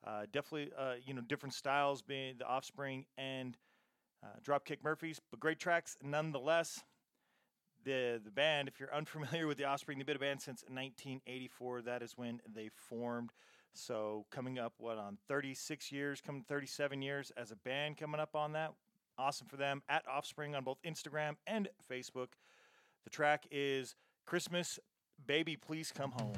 Uh, 0.07 0.21
definitely, 0.31 0.71
uh, 0.77 0.93
you 1.05 1.13
know, 1.13 1.21
different 1.21 1.53
styles 1.53 2.01
being 2.01 2.35
the 2.37 2.45
Offspring 2.47 3.05
and 3.17 3.57
uh, 4.23 4.27
Dropkick 4.41 4.77
Murphys, 4.81 5.19
but 5.29 5.39
great 5.39 5.59
tracks 5.59 5.97
nonetheless. 6.01 6.81
The 7.83 8.21
the 8.23 8.31
band, 8.31 8.69
if 8.69 8.79
you're 8.79 8.93
unfamiliar 8.95 9.47
with 9.47 9.57
the 9.57 9.65
Offspring, 9.65 9.97
they've 9.97 10.07
been 10.07 10.15
a 10.15 10.19
band 10.19 10.41
since 10.41 10.63
1984. 10.69 11.81
That 11.81 12.01
is 12.01 12.13
when 12.15 12.39
they 12.53 12.69
formed. 12.73 13.31
So 13.73 14.25
coming 14.31 14.57
up, 14.57 14.73
what 14.77 14.97
on 14.97 15.17
36 15.27 15.91
years, 15.91 16.21
coming 16.21 16.43
37 16.47 17.01
years 17.01 17.31
as 17.35 17.51
a 17.51 17.57
band, 17.57 17.97
coming 17.97 18.21
up 18.21 18.33
on 18.33 18.53
that. 18.53 18.71
Awesome 19.17 19.47
for 19.47 19.57
them 19.57 19.81
at 19.89 20.07
Offspring 20.07 20.55
on 20.55 20.63
both 20.63 20.81
Instagram 20.83 21.35
and 21.45 21.67
Facebook. 21.91 22.29
The 23.03 23.09
track 23.09 23.45
is 23.51 23.95
Christmas 24.25 24.79
Baby 25.25 25.57
Please 25.57 25.91
Come 25.91 26.11
Home. 26.11 26.33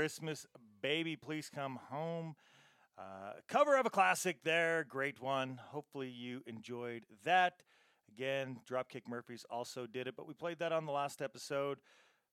Christmas 0.00 0.46
Baby 0.80 1.14
Please 1.14 1.50
Come 1.54 1.78
Home. 1.90 2.34
Uh, 2.96 3.32
cover 3.48 3.76
of 3.76 3.84
a 3.84 3.90
classic 3.90 4.38
there, 4.44 4.82
great 4.88 5.20
one. 5.20 5.60
Hopefully 5.62 6.08
you 6.08 6.40
enjoyed 6.46 7.02
that. 7.24 7.62
Again, 8.10 8.60
Dropkick 8.66 9.02
Murphys 9.06 9.44
also 9.50 9.86
did 9.86 10.06
it, 10.06 10.16
but 10.16 10.26
we 10.26 10.32
played 10.32 10.58
that 10.60 10.72
on 10.72 10.86
the 10.86 10.90
last 10.90 11.20
episode. 11.20 11.80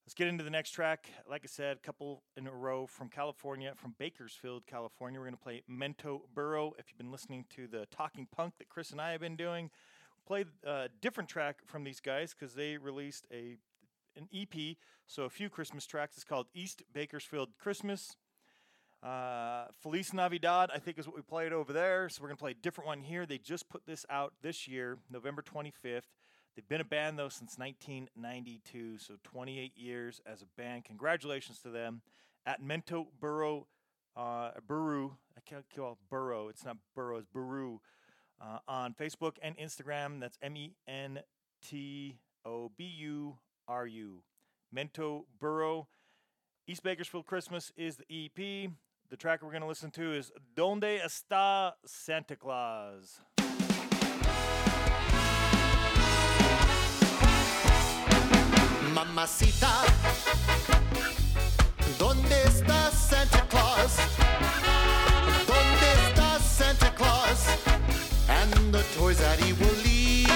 Let's 0.06 0.14
get 0.14 0.30
into 0.30 0.46
the 0.46 0.50
next 0.50 0.72
track. 0.72 1.10
Like 1.30 1.42
I 1.44 1.48
said, 1.48 1.76
a 1.76 1.80
couple 1.82 2.24
in 2.38 2.48
a 2.48 2.54
row 2.54 2.88
from 2.88 3.10
California, 3.10 3.74
from 3.76 3.96
Bakersfield, 4.00 4.66
California. 4.66 5.20
We're 5.20 5.26
going 5.26 5.36
to 5.36 5.44
play 5.44 5.64
Mento 5.70 6.22
Burrow. 6.34 6.72
If 6.80 6.86
you've 6.88 6.98
been 6.98 7.12
listening 7.12 7.44
to 7.58 7.68
the 7.68 7.86
Talking 7.92 8.30
Punk 8.34 8.54
that 8.60 8.70
Chris 8.70 8.92
and 8.92 9.02
I 9.02 9.12
have 9.12 9.20
been 9.20 9.36
doing, 9.36 9.72
played 10.26 10.48
a 10.64 10.88
different 11.02 11.30
track 11.30 11.58
from 11.66 11.84
these 11.84 12.00
guys 12.00 12.34
because 12.34 12.56
they 12.56 12.78
released 12.78 13.28
a 13.30 13.58
an 14.18 14.28
EP, 14.34 14.76
so 15.06 15.24
a 15.24 15.30
few 15.30 15.50
Christmas 15.50 15.86
tracks. 15.86 16.16
It's 16.16 16.24
called 16.24 16.48
East 16.54 16.84
Bakersfield 16.94 17.50
Christmas. 17.58 18.16
Uh, 19.04 19.66
Feliz 19.82 20.14
Navidad, 20.14 20.70
I 20.74 20.80
think, 20.80 20.98
is 20.98 21.08
what 21.08 21.16
we 21.16 21.22
played 21.22 21.54
over 21.54 21.72
there. 21.72 22.10
So 22.10 22.22
we're 22.22 22.30
going 22.30 22.38
to 22.38 22.42
play 22.42 22.52
a 22.52 22.56
different 22.56 22.88
one 22.88 23.02
here. 23.02 23.26
They 23.26 23.38
just 23.38 23.70
put 23.70 23.86
this 23.86 24.06
out 24.10 24.34
this 24.42 24.68
year, 24.68 24.98
November 25.10 25.42
25th. 25.42 26.02
They've 26.56 26.68
been 26.68 26.82
a 26.82 26.86
band, 26.86 27.20
though, 27.20 27.30
since 27.30 27.58
1992, 27.60 28.98
so 28.98 29.14
28 29.24 29.78
years 29.78 30.20
as 30.26 30.42
a 30.42 30.48
band. 30.60 30.86
Congratulations 30.86 31.60
to 31.60 31.70
them. 31.70 32.02
At 32.48 32.64
Mento 32.64 33.08
Burrow, 33.20 33.68
uh, 34.16 34.52
Buru, 34.68 35.12
I 35.38 35.42
can't 35.46 35.66
call 35.76 35.92
it 35.92 35.98
Burrow, 36.10 36.48
it's 36.48 36.66
not 36.66 36.78
Burrow, 36.96 37.18
it's 37.18 37.28
Buru, 37.32 37.78
uh, 38.42 38.60
on 38.68 38.94
Facebook 38.94 39.34
and 39.44 39.56
Instagram. 39.58 40.20
That's 40.20 40.38
M 40.42 40.58
E 40.58 40.74
N 40.88 41.20
T 41.62 42.18
O 42.46 42.72
B 42.76 42.86
U 43.00 43.38
R 43.68 43.88
U. 43.88 44.24
Mento 44.76 45.26
Burrow. 45.40 45.88
East 46.68 46.84
Bakersfield 46.84 47.26
Christmas 47.26 47.72
is 47.78 47.98
the 47.98 48.26
EP. 48.26 48.72
The 49.10 49.18
track 49.18 49.42
we're 49.42 49.52
going 49.52 49.62
to 49.62 49.68
listen 49.68 49.92
to 49.92 50.14
is 50.14 50.32
Donde 50.56 51.00
Está 51.02 51.74
Santa 51.86 52.36
Claus? 52.36 53.22
Mamacita, 58.94 59.86
¿dónde 62.00 62.44
está 62.46 62.90
Santa 62.92 63.46
Claus? 63.48 63.98
¿Dónde 65.46 65.94
está 66.10 66.40
Santa 66.40 66.92
Claus? 66.96 67.48
And 68.28 68.74
the 68.74 68.84
toys 68.98 69.20
that 69.20 69.40
he 69.40 69.54
will 69.54 69.76
leave. 69.84 70.27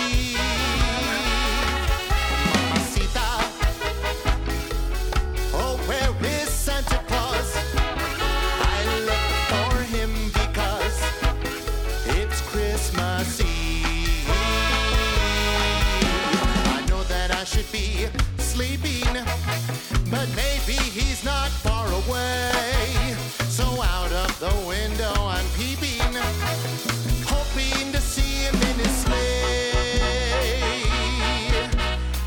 But 20.12 20.28
maybe 20.36 20.74
he's 20.74 21.24
not 21.24 21.50
far 21.50 21.88
away. 21.88 23.16
So 23.48 23.64
out 23.82 24.12
of 24.12 24.32
the 24.40 24.54
window 24.68 25.14
I'm 25.18 25.46
peeping, 25.58 26.14
hoping 27.26 27.92
to 27.94 28.02
see 28.02 28.44
him 28.44 28.56
in 28.56 28.76
his 28.84 28.96
sleigh. 29.04 29.72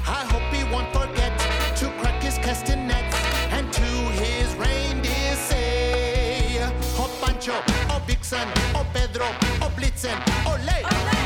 I 0.07 0.25
hope 0.33 0.49
he 0.51 0.65
won't 0.73 0.91
forget 0.93 1.39
to 1.77 1.87
crack 2.01 2.23
his 2.23 2.39
castanets 2.39 3.17
and 3.53 3.71
to 3.71 3.91
his 4.23 4.55
reindeer 4.55 5.35
say, 5.37 6.59
Oh 6.97 7.11
Pancho, 7.23 7.61
oh 7.91 8.03
Vixen, 8.07 8.49
oh 8.75 8.87
Pedro, 8.95 9.27
oh 9.61 9.71
Blitzen, 9.77 10.17
ole, 10.47 11.24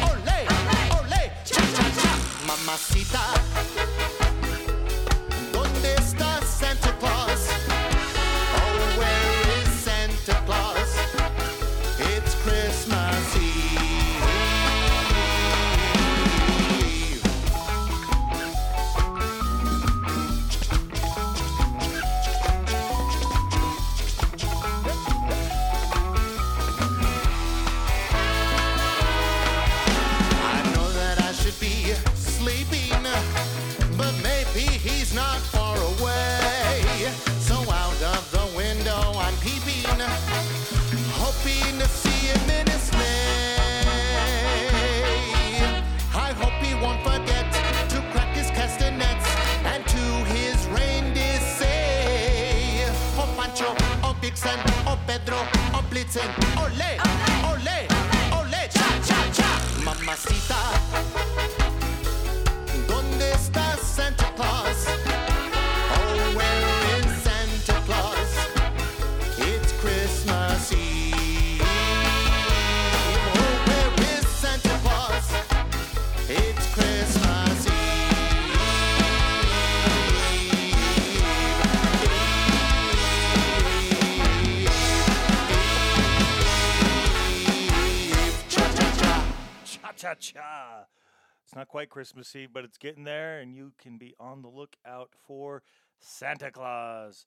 quite 91.68 91.90
Christmas 91.90 92.34
Eve, 92.34 92.50
but 92.52 92.64
it's 92.64 92.78
getting 92.78 93.04
there, 93.04 93.38
and 93.38 93.54
you 93.54 93.72
can 93.78 93.98
be 93.98 94.14
on 94.18 94.42
the 94.42 94.48
lookout 94.48 95.10
for 95.26 95.62
Santa 96.00 96.50
Claus. 96.50 97.26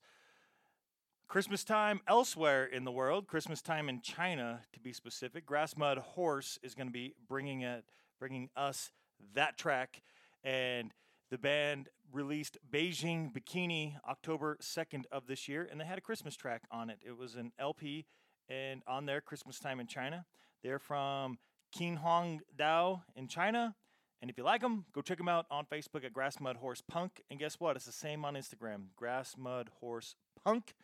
Christmas 1.28 1.64
time 1.64 2.00
elsewhere 2.06 2.66
in 2.66 2.84
the 2.84 2.92
world, 2.92 3.26
Christmas 3.26 3.62
time 3.62 3.88
in 3.88 4.02
China 4.02 4.60
to 4.72 4.80
be 4.80 4.92
specific. 4.92 5.46
Grass 5.46 5.76
Mud 5.76 5.98
Horse 5.98 6.58
is 6.62 6.74
going 6.74 6.88
to 6.88 6.92
be 6.92 7.14
bringing 7.26 7.62
it, 7.62 7.84
bringing 8.18 8.50
us 8.56 8.90
that 9.34 9.56
track, 9.56 10.02
and 10.44 10.92
the 11.30 11.38
band 11.38 11.88
released 12.12 12.58
Beijing 12.70 13.32
Bikini 13.32 13.94
October 14.06 14.58
2nd 14.60 15.04
of 15.10 15.26
this 15.26 15.48
year, 15.48 15.66
and 15.70 15.80
they 15.80 15.84
had 15.86 15.96
a 15.96 16.02
Christmas 16.02 16.36
track 16.36 16.64
on 16.70 16.90
it. 16.90 16.98
It 17.02 17.16
was 17.16 17.36
an 17.36 17.52
LP, 17.58 18.04
and 18.48 18.82
on 18.86 19.06
there, 19.06 19.22
Christmas 19.22 19.58
time 19.58 19.80
in 19.80 19.86
China. 19.86 20.26
They're 20.62 20.78
from 20.78 21.38
Qinghong 21.74 22.40
Dao 22.54 23.02
in 23.16 23.28
China. 23.28 23.74
And 24.22 24.30
if 24.30 24.38
you 24.38 24.44
like 24.44 24.60
them, 24.60 24.84
go 24.94 25.02
check 25.02 25.18
them 25.18 25.28
out 25.28 25.46
on 25.50 25.66
Facebook 25.66 26.04
at 26.04 26.12
Grass 26.12 26.38
Mud 26.40 26.56
Horse 26.56 26.80
Punk. 26.80 27.20
And 27.28 27.40
guess 27.40 27.58
what? 27.58 27.74
It's 27.74 27.86
the 27.86 27.92
same 27.92 28.24
on 28.24 28.34
Instagram, 28.34 28.84
Grass 28.94 29.34
Mud 29.36 29.68
Horse 29.80 30.14
Punk. 30.44 30.74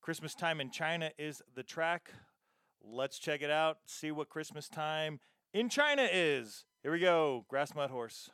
Christmas 0.00 0.32
time 0.32 0.60
in 0.60 0.70
China 0.70 1.10
is 1.18 1.42
the 1.56 1.64
track. 1.64 2.12
Let's 2.80 3.18
check 3.18 3.42
it 3.42 3.50
out, 3.50 3.78
see 3.86 4.12
what 4.12 4.28
Christmas 4.28 4.68
time 4.68 5.18
in 5.52 5.68
China 5.68 6.08
is. 6.10 6.64
Here 6.84 6.92
we 6.92 7.00
go, 7.00 7.44
Grass 7.48 7.74
Mud 7.74 7.90
Horse. 7.90 8.30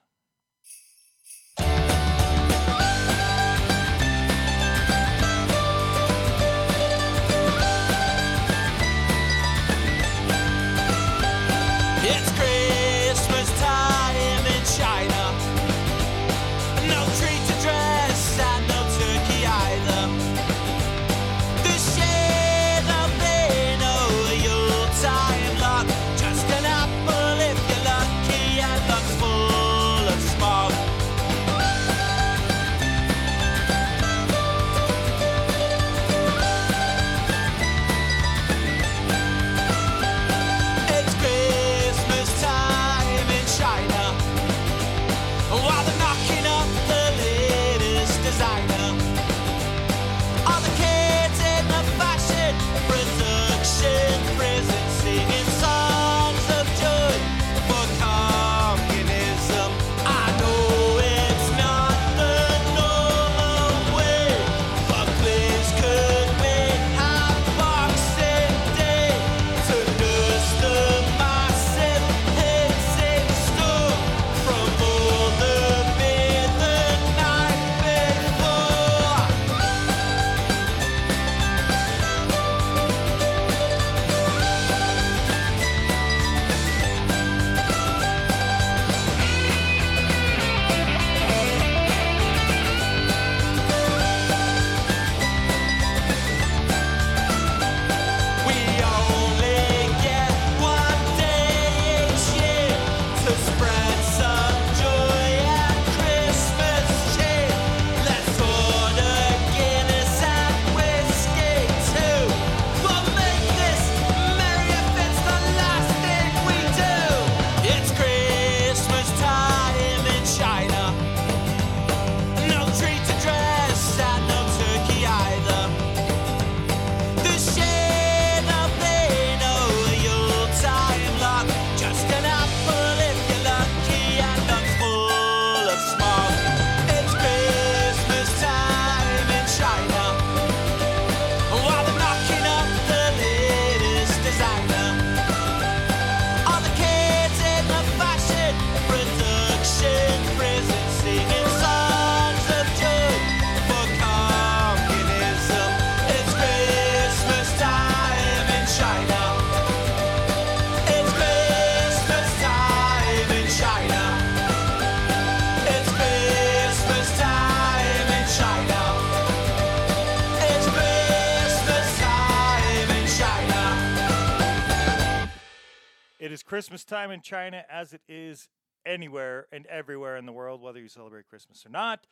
Time 176.89 177.11
in 177.11 177.20
China 177.20 177.64
as 177.70 177.93
it 177.93 178.03
is 178.09 178.49
anywhere 178.84 179.47
and 179.53 179.66
everywhere 179.66 180.16
in 180.16 180.26
the 180.26 180.32
world, 180.32 180.62
whether 180.62 180.80
you 180.80 180.89
celebrate 180.89 181.28
Christmas 181.28 181.64
or 181.64 181.68
not. 181.68 182.07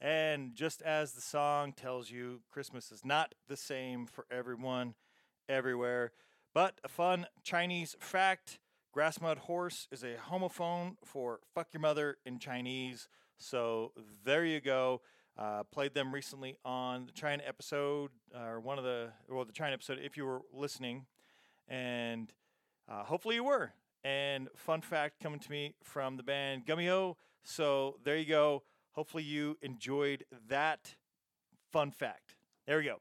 And 0.00 0.54
just 0.54 0.80
as 0.80 1.12
the 1.12 1.20
song 1.20 1.72
tells 1.72 2.10
you, 2.10 2.40
Christmas 2.50 2.90
is 2.90 3.04
not 3.04 3.34
the 3.48 3.56
same 3.56 4.06
for 4.06 4.24
everyone 4.30 4.94
everywhere. 5.48 6.12
But 6.54 6.80
a 6.82 6.88
fun 6.88 7.26
Chinese 7.42 7.96
fact 8.00 8.60
Grassmud 8.96 9.38
Horse 9.38 9.86
is 9.92 10.02
a 10.02 10.16
homophone 10.30 10.96
for 11.04 11.40
fuck 11.54 11.68
your 11.72 11.80
mother 11.80 12.16
in 12.24 12.38
Chinese. 12.38 13.08
So 13.38 13.92
there 14.24 14.44
you 14.44 14.60
go. 14.60 15.02
Uh, 15.38 15.62
played 15.64 15.94
them 15.94 16.12
recently 16.12 16.56
on 16.64 17.06
the 17.06 17.12
China 17.12 17.42
episode, 17.46 18.10
or 18.34 18.60
one 18.60 18.78
of 18.78 18.84
the, 18.84 19.10
well, 19.28 19.44
the 19.44 19.52
China 19.52 19.74
episode, 19.74 19.98
if 20.02 20.16
you 20.16 20.26
were 20.26 20.40
listening. 20.52 21.06
And 21.68 22.32
uh, 22.88 23.04
hopefully 23.04 23.36
you 23.36 23.44
were. 23.44 23.72
And 24.02 24.48
fun 24.56 24.80
fact 24.80 25.20
coming 25.22 25.40
to 25.40 25.50
me 25.50 25.74
from 25.82 26.16
the 26.16 26.22
band 26.22 26.66
Gummyo. 26.66 27.16
So 27.42 27.96
there 28.04 28.16
you 28.16 28.26
go. 28.26 28.62
Hopefully 28.92 29.22
you 29.22 29.56
enjoyed 29.62 30.24
that 30.48 30.96
fun 31.70 31.90
fact. 31.90 32.36
There 32.66 32.78
we 32.78 32.84
go. 32.84 32.96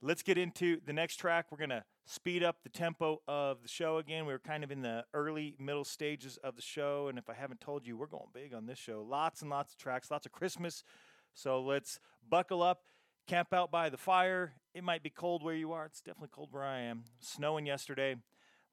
Let's 0.00 0.22
get 0.22 0.38
into 0.38 0.80
the 0.84 0.92
next 0.92 1.16
track. 1.16 1.46
We're 1.50 1.58
going 1.58 1.70
to 1.70 1.84
speed 2.06 2.42
up 2.42 2.62
the 2.62 2.68
tempo 2.68 3.22
of 3.26 3.62
the 3.62 3.68
show 3.68 3.98
again. 3.98 4.26
We 4.26 4.32
were 4.32 4.38
kind 4.38 4.62
of 4.62 4.70
in 4.70 4.82
the 4.82 5.04
early, 5.14 5.54
middle 5.58 5.84
stages 5.84 6.38
of 6.44 6.56
the 6.56 6.62
show. 6.62 7.08
And 7.08 7.18
if 7.18 7.30
I 7.30 7.34
haven't 7.34 7.60
told 7.60 7.86
you, 7.86 7.96
we're 7.96 8.06
going 8.06 8.28
big 8.32 8.54
on 8.54 8.66
this 8.66 8.78
show. 8.78 9.04
Lots 9.08 9.40
and 9.40 9.50
lots 9.50 9.72
of 9.72 9.78
tracks, 9.78 10.10
lots 10.10 10.26
of 10.26 10.32
Christmas. 10.32 10.84
So 11.32 11.60
let's 11.62 11.98
buckle 12.28 12.62
up, 12.62 12.82
camp 13.26 13.52
out 13.52 13.70
by 13.70 13.88
the 13.88 13.96
fire. 13.96 14.52
It 14.74 14.84
might 14.84 15.02
be 15.02 15.10
cold 15.10 15.42
where 15.42 15.54
you 15.54 15.72
are. 15.72 15.86
It's 15.86 16.00
definitely 16.00 16.30
cold 16.32 16.48
where 16.52 16.64
I 16.64 16.80
am. 16.80 17.04
Snowing 17.20 17.66
yesterday. 17.66 18.16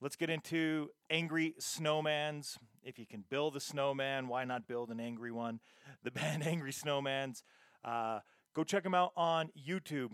Let's 0.04 0.16
get 0.16 0.32
into 0.32 0.90
Angry 1.12 1.54
Snowmans. 1.60 2.58
If 2.84 2.98
you 2.98 3.06
can 3.06 3.24
build 3.30 3.56
a 3.56 3.60
snowman, 3.60 4.28
why 4.28 4.46
not 4.46 4.68
build 4.68 4.90
an 4.90 5.00
angry 5.00 5.32
one? 5.32 5.60
The 6.04 6.10
band 6.12 6.42
Angry 6.42 6.72
Snowmans. 6.72 7.44
Uh, 7.86 8.22
go 8.56 8.64
check 8.64 8.82
them 8.82 8.96
out 8.96 9.12
on 9.16 9.52
YouTube. 9.56 10.10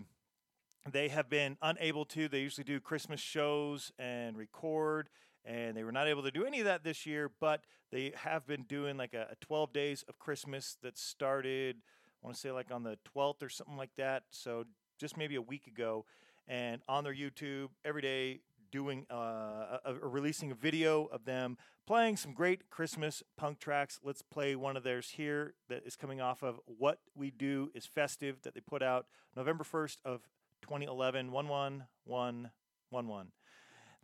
They 0.92 1.08
have 1.08 1.30
been 1.30 1.56
unable 1.62 2.04
to. 2.04 2.28
They 2.28 2.40
usually 2.40 2.64
do 2.64 2.80
Christmas 2.80 3.18
shows 3.18 3.90
and 3.98 4.36
record, 4.36 5.08
and 5.42 5.74
they 5.74 5.84
were 5.84 5.92
not 5.92 6.06
able 6.06 6.22
to 6.24 6.30
do 6.30 6.44
any 6.44 6.58
of 6.58 6.66
that 6.66 6.84
this 6.84 7.06
year, 7.06 7.30
but 7.40 7.62
they 7.90 8.12
have 8.14 8.46
been 8.46 8.64
doing 8.64 8.98
like 8.98 9.14
a, 9.14 9.28
a 9.30 9.36
12 9.40 9.72
days 9.72 10.04
of 10.06 10.18
Christmas 10.18 10.76
that 10.82 10.98
started, 10.98 11.76
I 12.22 12.26
want 12.26 12.34
to 12.34 12.40
say 12.42 12.52
like 12.52 12.70
on 12.70 12.82
the 12.82 12.98
12th 13.16 13.42
or 13.42 13.48
something 13.48 13.78
like 13.78 13.96
that. 13.96 14.24
So 14.28 14.66
just 15.00 15.16
maybe 15.16 15.36
a 15.36 15.42
week 15.42 15.66
ago. 15.66 16.04
And 16.46 16.82
on 16.88 17.04
their 17.04 17.14
YouTube, 17.14 17.68
every 17.84 18.02
day 18.02 18.40
doing 18.70 19.06
uh, 19.10 19.78
a, 19.84 19.84
a- 19.84 20.08
releasing 20.08 20.50
a 20.50 20.54
video 20.54 21.06
of 21.06 21.24
them 21.24 21.56
playing 21.86 22.16
some 22.16 22.32
great 22.32 22.70
Christmas 22.70 23.22
punk 23.36 23.58
tracks. 23.58 23.98
Let's 24.02 24.22
play 24.22 24.54
one 24.54 24.76
of 24.76 24.82
theirs 24.82 25.14
here 25.16 25.54
that 25.68 25.84
is 25.86 25.96
coming 25.96 26.20
off 26.20 26.42
of 26.42 26.60
What 26.66 27.00
We 27.14 27.30
Do 27.30 27.70
Is 27.74 27.86
Festive 27.86 28.42
that 28.42 28.54
they 28.54 28.60
put 28.60 28.82
out 28.82 29.06
November 29.34 29.64
1st 29.64 29.96
of 30.04 30.22
2011 30.62 31.30
11111. 31.30 33.32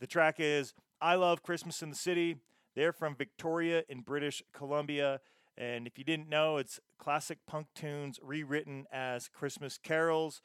The 0.00 0.06
track 0.06 0.36
is 0.38 0.74
I 1.00 1.16
Love 1.16 1.42
Christmas 1.42 1.82
in 1.82 1.90
the 1.90 1.96
City. 1.96 2.36
They're 2.74 2.92
from 2.92 3.14
Victoria 3.14 3.84
in 3.88 4.00
British 4.00 4.42
Columbia. 4.52 5.20
And 5.56 5.86
if 5.86 5.98
you 5.98 6.04
didn't 6.04 6.28
know, 6.28 6.56
it's 6.56 6.80
classic 6.98 7.38
punk 7.46 7.68
tunes 7.74 8.18
rewritten 8.22 8.86
as 8.90 9.28
Christmas 9.28 9.78
carols 9.78 10.42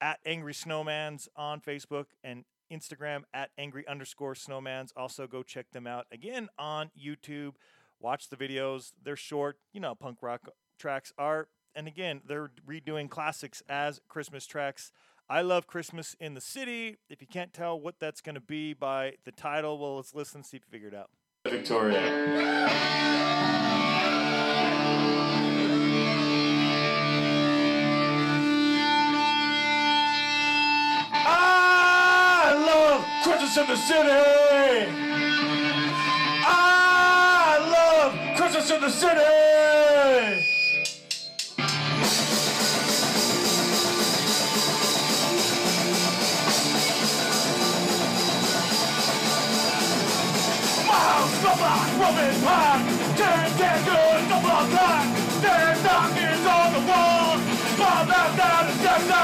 at 0.00 0.18
Angry 0.26 0.52
Snowmans 0.52 1.28
on 1.36 1.60
Facebook 1.60 2.06
and 2.22 2.44
Instagram 2.72 3.22
at 3.32 3.50
angry 3.58 3.86
underscore 3.86 4.34
snowmans. 4.34 4.90
Also, 4.96 5.26
go 5.26 5.42
check 5.42 5.70
them 5.72 5.86
out 5.86 6.06
again 6.12 6.48
on 6.58 6.90
YouTube. 6.98 7.52
Watch 8.00 8.28
the 8.28 8.36
videos. 8.36 8.92
They're 9.02 9.16
short. 9.16 9.58
You 9.72 9.80
know, 9.80 9.94
punk 9.94 10.18
rock 10.22 10.48
tracks 10.78 11.12
are. 11.18 11.48
And 11.74 11.88
again, 11.88 12.20
they're 12.26 12.50
redoing 12.68 13.08
classics 13.08 13.62
as 13.68 14.00
Christmas 14.08 14.46
tracks. 14.46 14.92
I 15.28 15.40
love 15.40 15.66
Christmas 15.66 16.14
in 16.20 16.34
the 16.34 16.40
City. 16.40 16.98
If 17.08 17.20
you 17.20 17.26
can't 17.26 17.52
tell 17.52 17.80
what 17.80 17.98
that's 17.98 18.20
going 18.20 18.34
to 18.34 18.40
be 18.40 18.74
by 18.74 19.14
the 19.24 19.32
title, 19.32 19.78
well, 19.78 19.96
let's 19.96 20.14
listen 20.14 20.42
see 20.42 20.58
if 20.58 20.64
you 20.66 20.70
figure 20.70 20.88
it 20.88 20.94
out. 20.94 21.10
Victoria. 21.46 22.00
Christmas 33.24 33.56
in 33.56 33.66
the 33.66 33.76
city. 33.76 34.90
I 36.44 37.56
love 37.72 38.12
Christmas 38.36 38.70
in 38.70 38.80
the 38.82 38.90
city. 38.90 39.20
Black 51.56 51.90
woman 51.98 52.34
pack. 52.42 52.80
Ten 53.16 53.48
candles, 53.56 54.24
the 54.28 54.38
block 54.44 54.68
black. 54.68 55.06
Ten 55.40 55.76
stockings 55.76 56.44
on 56.44 56.72
the 56.74 56.80
wall. 56.90 57.38
Bob 57.78 58.06
that 58.08 58.30
down 58.36 58.66
and 58.68 58.76
step 58.80 59.00
that 59.08 59.23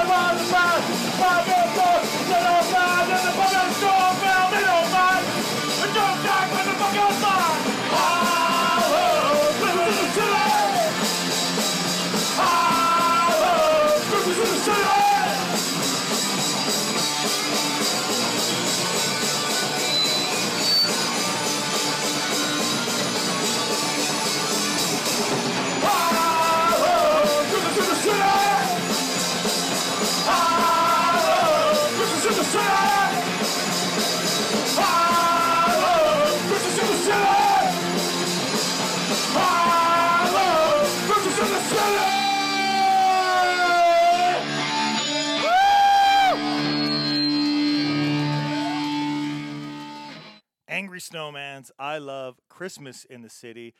Snowmans, 51.11 51.71
I 51.77 51.97
love 51.97 52.39
Christmas 52.47 53.03
in 53.03 53.21
the 53.21 53.29
City. 53.29 53.73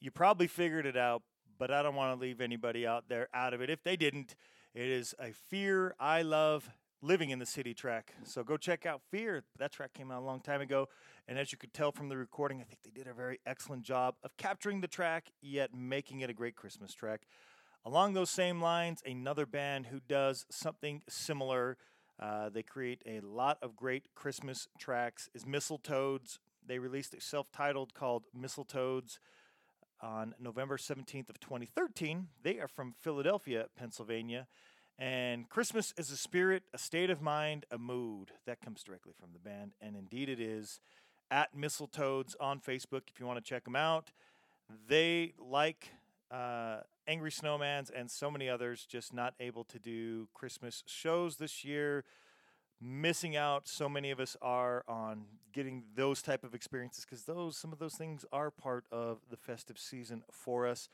You 0.00 0.10
probably 0.10 0.46
figured 0.46 0.86
it 0.86 0.96
out, 0.96 1.22
but 1.58 1.70
I 1.70 1.82
don't 1.82 1.94
want 1.94 2.18
to 2.18 2.20
leave 2.20 2.40
anybody 2.40 2.86
out 2.86 3.08
there 3.08 3.28
out 3.34 3.52
of 3.52 3.60
it. 3.60 3.68
If 3.68 3.82
they 3.82 3.94
didn't, 3.94 4.34
it 4.74 4.88
is 4.88 5.14
a 5.18 5.32
Fear 5.32 5.94
I 6.00 6.22
Love 6.22 6.70
Living 7.02 7.28
in 7.28 7.38
the 7.38 7.46
City 7.46 7.74
track. 7.74 8.14
So 8.24 8.42
go 8.42 8.56
check 8.56 8.86
out 8.86 9.02
Fear. 9.10 9.44
That 9.58 9.70
track 9.70 9.92
came 9.92 10.10
out 10.10 10.22
a 10.22 10.24
long 10.24 10.40
time 10.40 10.62
ago. 10.62 10.88
And 11.28 11.38
as 11.38 11.52
you 11.52 11.58
could 11.58 11.74
tell 11.74 11.92
from 11.92 12.08
the 12.08 12.16
recording, 12.16 12.62
I 12.62 12.64
think 12.64 12.78
they 12.82 12.90
did 12.90 13.06
a 13.06 13.12
very 13.12 13.38
excellent 13.44 13.82
job 13.82 14.14
of 14.24 14.34
capturing 14.38 14.80
the 14.80 14.88
track, 14.88 15.32
yet 15.42 15.74
making 15.74 16.20
it 16.20 16.30
a 16.30 16.34
great 16.34 16.56
Christmas 16.56 16.94
track. 16.94 17.26
Along 17.84 18.14
those 18.14 18.30
same 18.30 18.62
lines, 18.62 19.02
another 19.04 19.44
band 19.44 19.86
who 19.86 20.00
does 20.00 20.46
something 20.50 21.02
similar. 21.06 21.76
Uh, 22.18 22.48
they 22.48 22.62
create 22.62 23.02
a 23.04 23.20
lot 23.20 23.58
of 23.60 23.76
great 23.76 24.06
Christmas 24.14 24.68
tracks. 24.78 25.28
Is 25.34 25.44
Mistletoads? 25.44 26.38
They 26.66 26.78
released 26.78 27.14
a 27.14 27.20
self-titled 27.20 27.94
called 27.94 28.24
Mistletoads 28.36 29.18
on 30.00 30.34
November 30.40 30.76
17th 30.76 31.30
of 31.30 31.40
2013. 31.40 32.28
They 32.42 32.58
are 32.58 32.68
from 32.68 32.94
Philadelphia, 33.00 33.66
Pennsylvania. 33.76 34.46
And 34.98 35.48
Christmas 35.48 35.92
is 35.98 36.10
a 36.10 36.16
spirit, 36.16 36.64
a 36.72 36.78
state 36.78 37.10
of 37.10 37.20
mind, 37.20 37.66
a 37.70 37.78
mood. 37.78 38.32
That 38.46 38.60
comes 38.60 38.82
directly 38.82 39.12
from 39.18 39.30
the 39.32 39.38
band. 39.38 39.72
And 39.80 39.96
indeed 39.96 40.28
it 40.28 40.40
is. 40.40 40.80
At 41.30 41.56
Mistletoads 41.56 42.34
on 42.40 42.60
Facebook 42.60 43.02
if 43.08 43.20
you 43.20 43.26
want 43.26 43.44
to 43.44 43.48
check 43.48 43.64
them 43.64 43.76
out. 43.76 44.12
They 44.88 45.34
like 45.38 45.90
uh, 46.30 46.78
Angry 47.06 47.30
Snowmans, 47.30 47.90
and 47.94 48.10
so 48.10 48.30
many 48.30 48.48
others 48.48 48.84
just 48.84 49.14
not 49.14 49.34
able 49.38 49.64
to 49.64 49.78
do 49.78 50.28
Christmas 50.34 50.82
shows 50.86 51.36
this 51.36 51.64
year. 51.64 52.04
Missing 52.80 53.36
out, 53.36 53.66
so 53.66 53.88
many 53.88 54.10
of 54.10 54.20
us 54.20 54.36
are 54.42 54.84
on 54.86 55.24
getting 55.52 55.84
those 55.94 56.20
type 56.20 56.44
of 56.44 56.54
experiences 56.54 57.06
because 57.06 57.24
those 57.24 57.56
some 57.56 57.72
of 57.72 57.78
those 57.78 57.94
things 57.94 58.26
are 58.32 58.50
part 58.50 58.84
of 58.92 59.20
the 59.30 59.36
festive 59.36 59.78
season 59.78 60.22
for 60.30 60.66
us. 60.66 60.90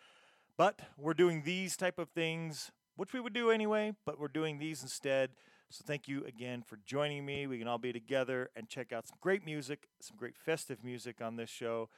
But 0.56 0.80
we're 0.96 1.14
doing 1.14 1.42
these 1.44 1.76
type 1.76 1.98
of 1.98 2.10
things, 2.10 2.70
which 2.94 3.12
we 3.12 3.18
would 3.18 3.32
do 3.32 3.50
anyway, 3.50 3.94
but 4.06 4.20
we're 4.20 4.28
doing 4.28 4.58
these 4.58 4.82
instead. 4.82 5.30
So 5.70 5.82
thank 5.84 6.06
you 6.06 6.24
again 6.24 6.62
for 6.62 6.78
joining 6.84 7.26
me. 7.26 7.46
We 7.48 7.58
can 7.58 7.66
all 7.66 7.78
be 7.78 7.92
together 7.92 8.50
and 8.54 8.68
check 8.68 8.92
out 8.92 9.08
some 9.08 9.16
great 9.20 9.44
music, 9.44 9.88
some 10.00 10.16
great 10.16 10.36
festive 10.36 10.84
music 10.84 11.20
on 11.20 11.34
this 11.36 11.50
show. 11.50 11.88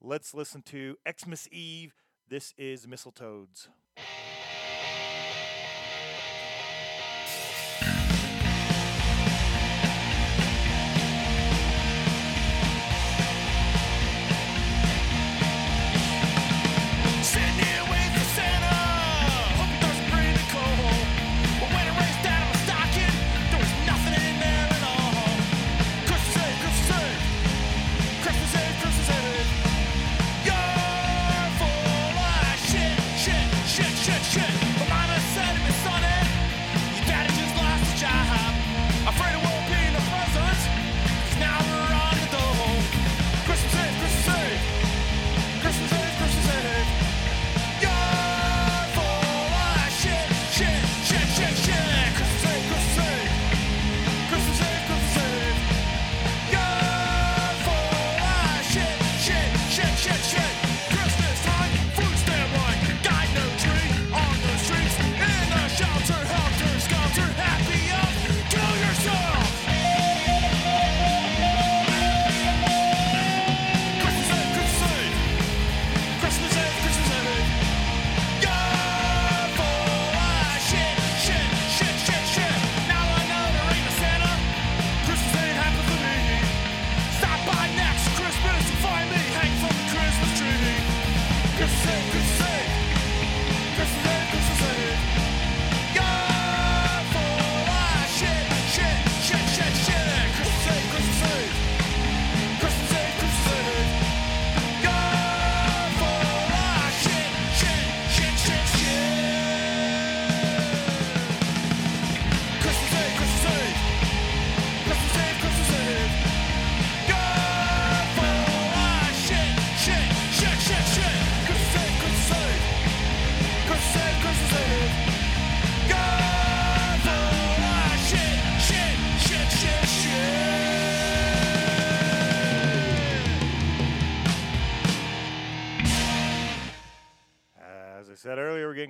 Let's 0.00 0.34
listen 0.34 0.62
to 0.66 0.98
Xmas 1.08 1.48
Eve. 1.50 1.94
This 2.28 2.54
is 2.56 2.86
Mistletoads. 2.86 3.68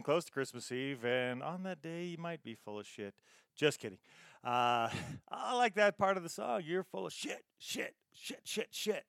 Getting 0.03 0.15
close 0.15 0.25
to 0.25 0.33
Christmas 0.33 0.73
Eve, 0.73 1.05
and 1.05 1.43
on 1.43 1.63
that 1.63 1.81
day, 1.81 2.05
you 2.05 2.19
might 2.19 2.43
be 2.43 2.55
full 2.55 2.81
of 2.81 2.87
shit. 2.87 3.15
Just 3.55 3.79
kidding. 3.79 3.99
Uh, 4.43 4.89
I 5.31 5.55
like 5.55 5.75
that 5.75 5.97
part 5.97 6.17
of 6.17 6.23
the 6.23 6.29
song. 6.29 6.63
You're 6.65 6.83
full 6.83 7.07
of 7.07 7.13
shit, 7.13 7.45
shit, 7.59 7.95
shit, 8.13 8.41
shit, 8.45 8.69
shit. 8.73 9.05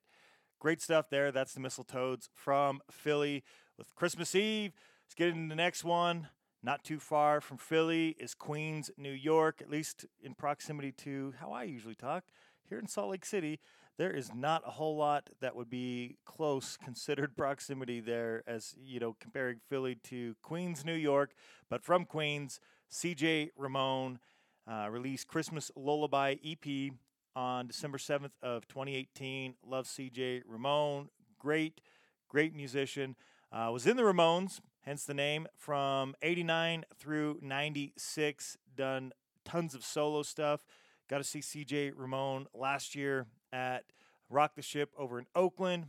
Great 0.60 0.80
stuff 0.80 1.10
there. 1.10 1.32
That's 1.32 1.52
the 1.52 1.60
Mistletoads 1.60 2.28
from 2.32 2.80
Philly 2.90 3.42
with 3.76 3.94
Christmas 3.94 4.34
Eve. 4.34 4.72
Let's 5.04 5.14
get 5.14 5.28
into 5.28 5.48
the 5.48 5.56
next 5.56 5.82
one. 5.84 6.28
Not 6.62 6.84
too 6.84 7.00
far 7.00 7.40
from 7.40 7.58
Philly 7.58 8.16
is 8.20 8.34
Queens, 8.34 8.90
New 8.96 9.10
York, 9.10 9.60
at 9.60 9.68
least 9.68 10.06
in 10.22 10.34
proximity 10.34 10.92
to 10.92 11.34
how 11.40 11.50
I 11.50 11.64
usually 11.64 11.96
talk. 11.96 12.24
Here 12.68 12.78
in 12.78 12.86
Salt 12.86 13.10
Lake 13.10 13.26
City, 13.26 13.58
there 13.96 14.10
is 14.10 14.34
not 14.34 14.62
a 14.66 14.70
whole 14.70 14.96
lot 14.96 15.30
that 15.40 15.54
would 15.54 15.70
be 15.70 16.16
close 16.24 16.76
considered 16.76 17.36
proximity 17.36 18.00
there 18.00 18.42
as 18.46 18.74
you 18.82 19.00
know 19.00 19.16
comparing 19.20 19.60
philly 19.68 19.96
to 20.02 20.34
queens 20.42 20.84
new 20.84 20.94
york 20.94 21.34
but 21.68 21.84
from 21.84 22.04
queens 22.04 22.60
cj 22.92 23.50
ramone 23.56 24.18
uh, 24.66 24.88
released 24.90 25.28
christmas 25.28 25.70
lullaby 25.76 26.36
ep 26.44 26.92
on 27.36 27.66
december 27.66 27.98
7th 27.98 28.32
of 28.42 28.66
2018 28.68 29.54
love 29.66 29.86
cj 29.86 30.42
ramone. 30.46 31.08
Great 31.38 31.80
great 32.28 32.54
musician. 32.54 33.16
Uh, 33.52 33.70
was 33.72 33.86
in 33.86 33.96
the 33.96 34.02
ramones 34.02 34.60
hence 34.82 35.04
the 35.04 35.14
name 35.14 35.46
from 35.56 36.14
89 36.22 36.84
through 36.98 37.38
96 37.42 38.56
done 38.76 39.12
tons 39.44 39.74
of 39.74 39.84
solo 39.84 40.22
stuff. 40.22 40.64
Got 41.08 41.18
to 41.18 41.24
see 41.24 41.40
cj 41.40 41.92
ramone 41.94 42.46
last 42.54 42.94
year 42.94 43.26
at 43.54 43.84
Rock 44.28 44.56
the 44.56 44.62
Ship 44.62 44.90
over 44.98 45.18
in 45.18 45.26
Oakland. 45.34 45.86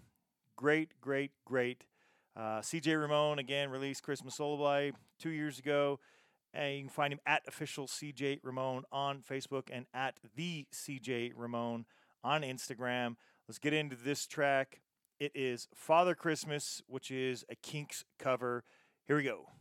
Great, 0.55 0.91
great, 1.01 1.32
great. 1.43 1.86
Uh, 2.38 2.59
CJ 2.59 2.99
Ramone 2.99 3.39
again 3.39 3.70
released 3.70 4.03
Christmas 4.03 4.39
Lullaby 4.39 4.91
two 5.20 5.32
years 5.32 5.59
ago. 5.59 5.99
And 6.53 6.76
you 6.76 6.82
can 6.84 6.89
find 6.89 7.11
him 7.11 7.20
at 7.26 7.41
official 7.47 7.88
CJ 7.88 8.39
Ramone 8.43 8.84
on 8.91 9.22
Facebook 9.22 9.63
and 9.72 9.88
at 9.93 10.16
the 10.36 10.66
CJ 10.74 11.34
Ramone 11.36 11.86
on 12.24 12.43
Instagram. 12.43 13.18
Let's 13.47 13.59
get 13.59 13.74
into 13.74 13.97
this 13.97 14.26
track. 14.26 14.82
It 15.20 15.32
is 15.36 15.68
Father 15.74 16.16
Christmas, 16.16 16.82
which 16.88 17.11
is 17.11 17.43
a 17.49 17.55
Kinks 17.55 18.05
cover. 18.20 18.63
Here 19.05 19.18
we 19.18 19.24
go. 19.24 19.55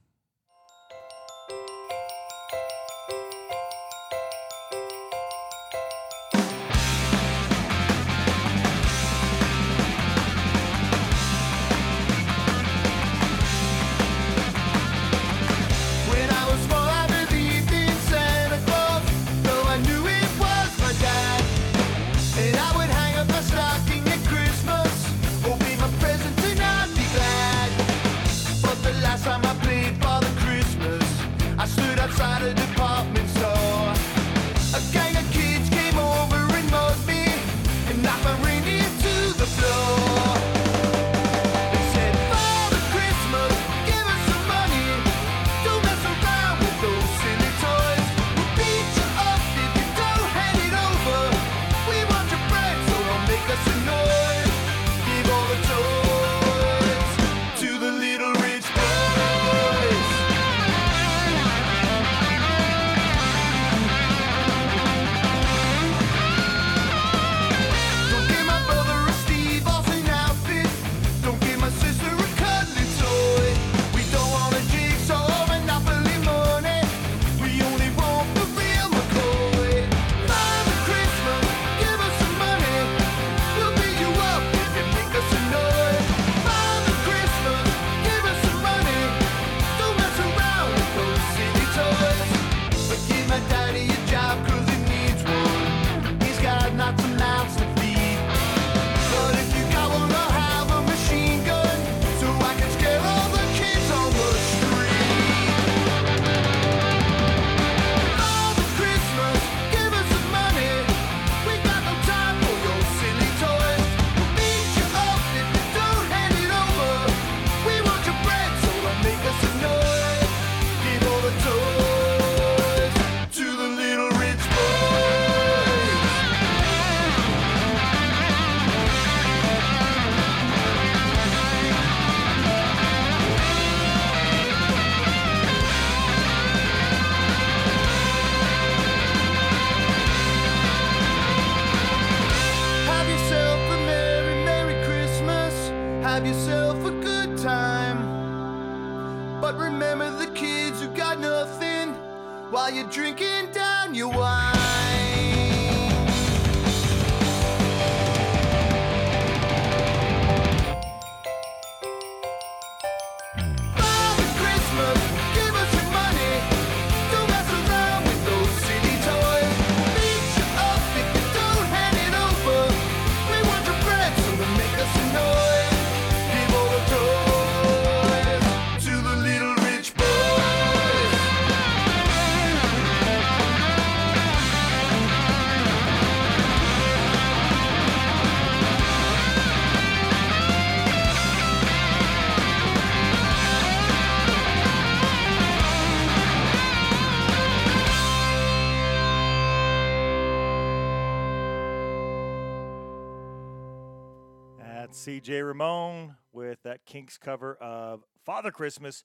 Kinks 206.95 207.19
cover 207.19 207.57
of 207.57 208.05
Father 208.25 208.53
Christmas. 208.53 209.03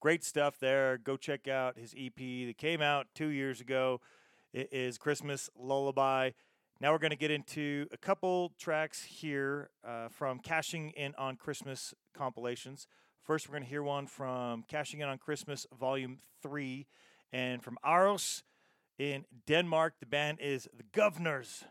Great 0.00 0.24
stuff 0.24 0.58
there. 0.58 0.98
Go 0.98 1.16
check 1.16 1.46
out 1.46 1.78
his 1.78 1.94
EP 1.96 2.16
that 2.16 2.56
came 2.58 2.82
out 2.82 3.06
two 3.14 3.28
years 3.28 3.60
ago. 3.60 4.00
It 4.52 4.72
is 4.72 4.98
Christmas 4.98 5.48
Lullaby. 5.56 6.30
Now 6.80 6.90
we're 6.90 6.98
going 6.98 7.12
to 7.12 7.16
get 7.16 7.30
into 7.30 7.86
a 7.92 7.96
couple 7.96 8.54
tracks 8.58 9.04
here 9.04 9.70
uh, 9.86 10.08
from 10.08 10.40
Cashing 10.40 10.90
In 10.96 11.14
on 11.14 11.36
Christmas 11.36 11.94
compilations. 12.12 12.88
First, 13.22 13.48
we're 13.48 13.52
going 13.52 13.62
to 13.62 13.70
hear 13.70 13.84
one 13.84 14.08
from 14.08 14.64
Cashing 14.64 14.98
In 14.98 15.08
on 15.08 15.18
Christmas 15.18 15.64
Volume 15.78 16.18
3 16.42 16.88
and 17.32 17.62
from 17.62 17.78
Aarhus 17.86 18.42
in 18.98 19.26
Denmark. 19.46 19.94
The 20.00 20.06
band 20.06 20.38
is 20.40 20.66
The 20.76 20.82
Guvnors. 20.82 21.62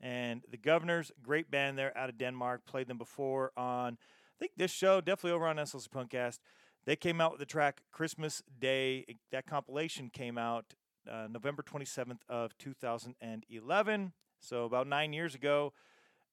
And 0.00 0.40
the 0.50 0.56
Guvnors, 0.56 1.10
great 1.22 1.50
band 1.50 1.76
there 1.76 1.94
out 1.98 2.08
of 2.08 2.16
Denmark. 2.16 2.64
Played 2.64 2.88
them 2.88 2.96
before 2.96 3.52
on, 3.58 3.98
think 4.42 4.52
this 4.56 4.72
show, 4.72 5.00
definitely 5.00 5.36
over 5.36 5.46
on 5.46 5.56
SLC 5.56 5.88
Punkcast. 5.88 6.40
They 6.84 6.96
came 6.96 7.20
out 7.20 7.30
with 7.30 7.38
the 7.38 7.46
track 7.46 7.82
Christmas 7.92 8.42
Day. 8.58 9.06
That 9.30 9.46
compilation 9.46 10.10
came 10.10 10.36
out 10.36 10.74
uh, 11.08 11.28
November 11.30 11.62
27th 11.62 12.18
of 12.28 12.58
2011. 12.58 14.12
So 14.40 14.64
about 14.64 14.88
nine 14.88 15.12
years 15.12 15.36
ago 15.36 15.72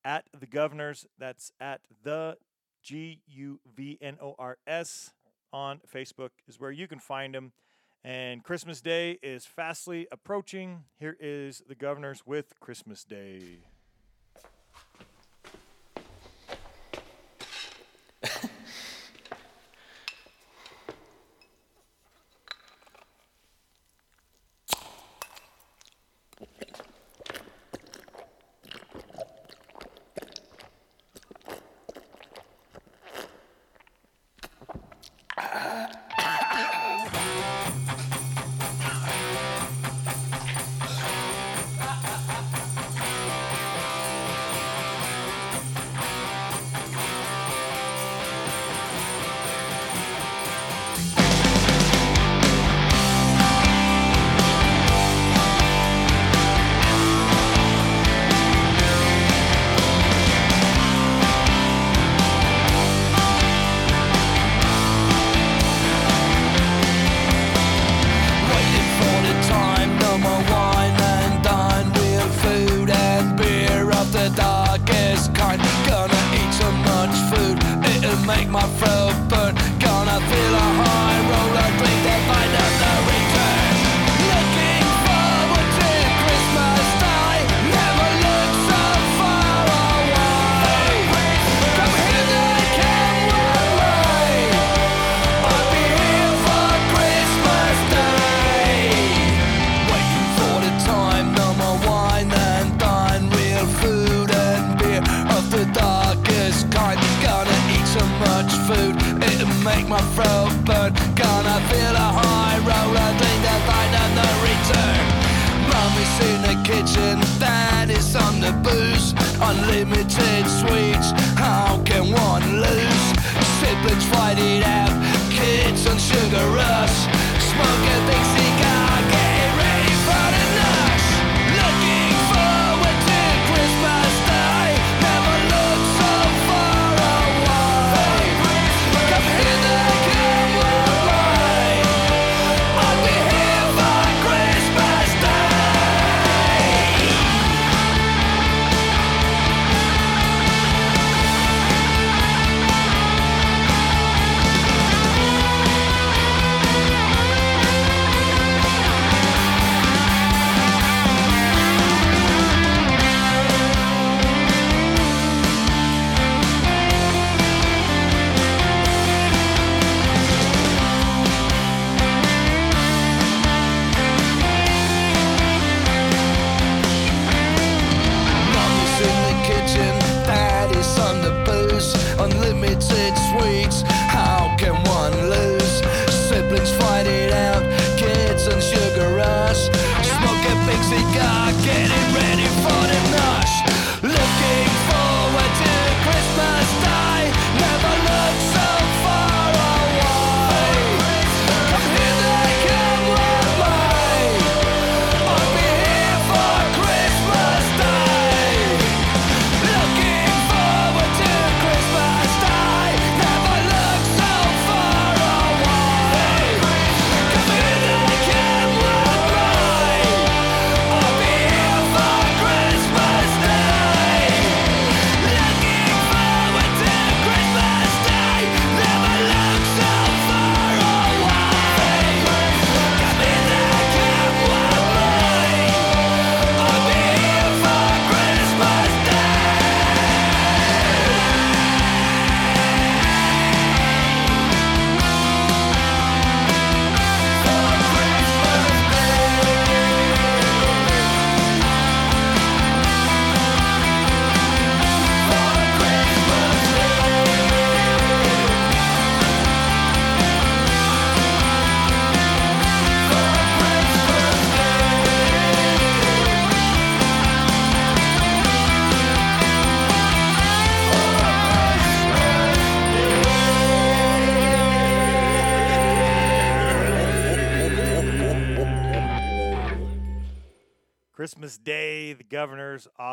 at 0.03 0.25
the 0.35 0.47
Guvnors. 0.47 1.05
That's 1.19 1.51
at 1.61 1.81
the 2.03 2.37
G 2.81 3.21
U 3.27 3.59
V 3.75 3.99
N 4.01 4.17
O 4.19 4.33
R 4.39 4.57
S 4.65 5.11
on 5.53 5.79
Facebook 5.93 6.29
is 6.47 6.59
where 6.59 6.71
you 6.71 6.87
can 6.87 6.97
find 6.99 7.35
them. 7.35 7.51
And 8.03 8.43
Christmas 8.43 8.81
Day 8.81 9.19
is 9.21 9.45
fastly 9.45 10.07
approaching. 10.11 10.85
Here 10.97 11.15
is 11.19 11.61
the 11.67 11.75
Guvnors 11.75 12.23
with 12.25 12.59
Christmas 12.59 13.03
Day. 13.03 13.59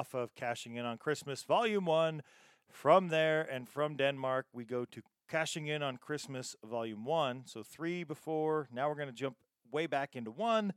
Off 0.07 0.15
of 0.15 0.35
Cashing 0.35 0.77
In 0.77 0.85
on 0.85 0.99
Christmas, 0.99 1.43
Volume 1.43 1.85
1. 1.85 2.23
From 2.71 3.09
there 3.09 3.43
and 3.43 3.69
from 3.69 3.97
Denmark, 3.97 4.47
we 4.53 4.65
go 4.65 4.85
to 4.85 5.03
Cashing 5.29 5.67
In 5.67 5.83
on 5.83 5.97
Christmas, 5.97 6.55
Volume 6.65 7.05
1. 7.05 7.43
So 7.47 7.65
three 7.65 8.05
before. 8.05 8.69
Now 8.73 8.89
we're 8.89 8.95
going 8.95 9.09
to 9.09 9.15
jump 9.15 9.37
way 9.73 9.87
back 9.87 10.15
into 10.15 10.31
one. 10.31 10.73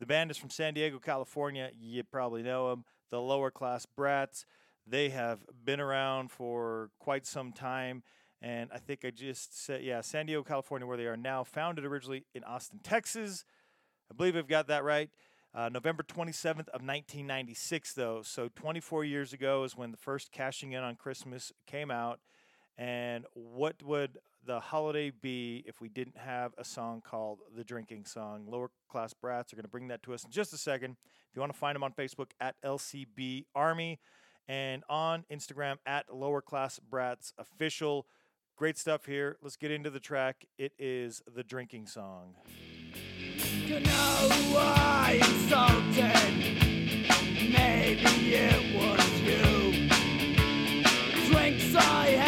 The 0.00 0.06
band 0.06 0.32
is 0.32 0.36
from 0.36 0.50
San 0.50 0.74
Diego, 0.74 0.98
California. 0.98 1.70
You 1.78 2.02
probably 2.02 2.42
know 2.42 2.70
them. 2.70 2.84
The 3.10 3.20
Lower 3.20 3.50
Class 3.52 3.86
Brats. 3.86 4.44
They 4.86 5.10
have 5.10 5.40
been 5.64 5.80
around 5.80 6.32
for 6.32 6.90
quite 6.98 7.26
some 7.26 7.52
time. 7.52 8.02
And 8.42 8.70
I 8.72 8.78
think 8.78 9.04
I 9.04 9.10
just 9.10 9.64
said, 9.64 9.82
yeah, 9.84 10.00
San 10.00 10.26
Diego, 10.26 10.42
California, 10.42 10.86
where 10.86 10.96
they 10.96 11.06
are 11.06 11.16
now. 11.16 11.44
Founded 11.44 11.84
originally 11.84 12.24
in 12.34 12.42
Austin, 12.42 12.80
Texas. 12.82 13.44
I 14.10 14.14
believe 14.14 14.36
I've 14.36 14.48
got 14.48 14.66
that 14.68 14.82
right. 14.82 15.10
Uh, 15.54 15.68
November 15.68 16.02
27th 16.02 16.68
of 16.68 16.82
1996, 16.82 17.94
though. 17.94 18.22
So 18.22 18.48
24 18.54 19.04
years 19.04 19.32
ago 19.32 19.64
is 19.64 19.76
when 19.76 19.90
the 19.90 19.96
first 19.96 20.30
Cashing 20.30 20.72
In 20.72 20.82
on 20.82 20.96
Christmas 20.96 21.52
came 21.66 21.90
out. 21.90 22.20
And 22.76 23.24
what 23.34 23.82
would 23.82 24.18
the 24.46 24.60
holiday 24.60 25.10
be 25.10 25.64
if 25.66 25.80
we 25.80 25.88
didn't 25.88 26.16
have 26.16 26.52
a 26.56 26.64
song 26.64 27.02
called 27.04 27.40
The 27.56 27.64
Drinking 27.64 28.04
Song? 28.04 28.46
Lower 28.46 28.70
Class 28.88 29.14
Brats 29.14 29.52
are 29.52 29.56
going 29.56 29.64
to 29.64 29.70
bring 29.70 29.88
that 29.88 30.02
to 30.04 30.14
us 30.14 30.24
in 30.24 30.30
just 30.30 30.52
a 30.52 30.58
second. 30.58 30.96
If 31.28 31.34
you 31.34 31.40
want 31.40 31.52
to 31.52 31.58
find 31.58 31.74
them 31.74 31.82
on 31.82 31.92
Facebook 31.92 32.30
at 32.40 32.54
LCB 32.62 33.46
Army 33.54 33.98
and 34.46 34.84
on 34.88 35.24
Instagram 35.30 35.76
at 35.86 36.14
Lower 36.14 36.40
Class 36.40 36.78
Brats 36.78 37.32
Official. 37.36 38.06
Great 38.56 38.78
stuff 38.78 39.06
here. 39.06 39.36
Let's 39.42 39.56
get 39.56 39.70
into 39.70 39.90
the 39.90 40.00
track. 40.00 40.46
It 40.56 40.72
is 40.78 41.22
The 41.32 41.42
Drinking 41.44 41.86
Song. 41.86 42.34
You 43.68 43.80
know 43.80 43.90
who 43.90 44.56
I 44.56 45.20
insulted? 45.22 46.32
Maybe 47.52 48.34
it 48.34 48.62
was 48.74 49.20
you. 49.20 49.88
Drinks 51.30 51.74
I 51.74 52.06
had 52.16 52.27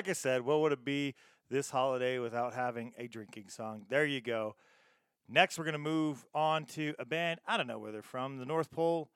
like 0.00 0.08
I 0.08 0.14
said, 0.14 0.40
what 0.46 0.62
would 0.62 0.72
it 0.72 0.82
be 0.82 1.14
this 1.50 1.68
holiday 1.68 2.18
without 2.18 2.54
having 2.54 2.94
a 2.96 3.06
drinking 3.06 3.50
song? 3.50 3.82
There 3.90 4.06
you 4.06 4.22
go. 4.22 4.56
Next, 5.28 5.58
we're 5.58 5.64
going 5.64 5.74
to 5.74 5.78
move 5.78 6.24
on 6.34 6.64
to 6.68 6.94
a 6.98 7.04
band. 7.04 7.38
I 7.46 7.58
don't 7.58 7.66
know 7.66 7.78
where 7.78 7.92
they're 7.92 8.00
from. 8.00 8.38
The 8.38 8.46
North 8.46 8.70
Pole. 8.70 9.10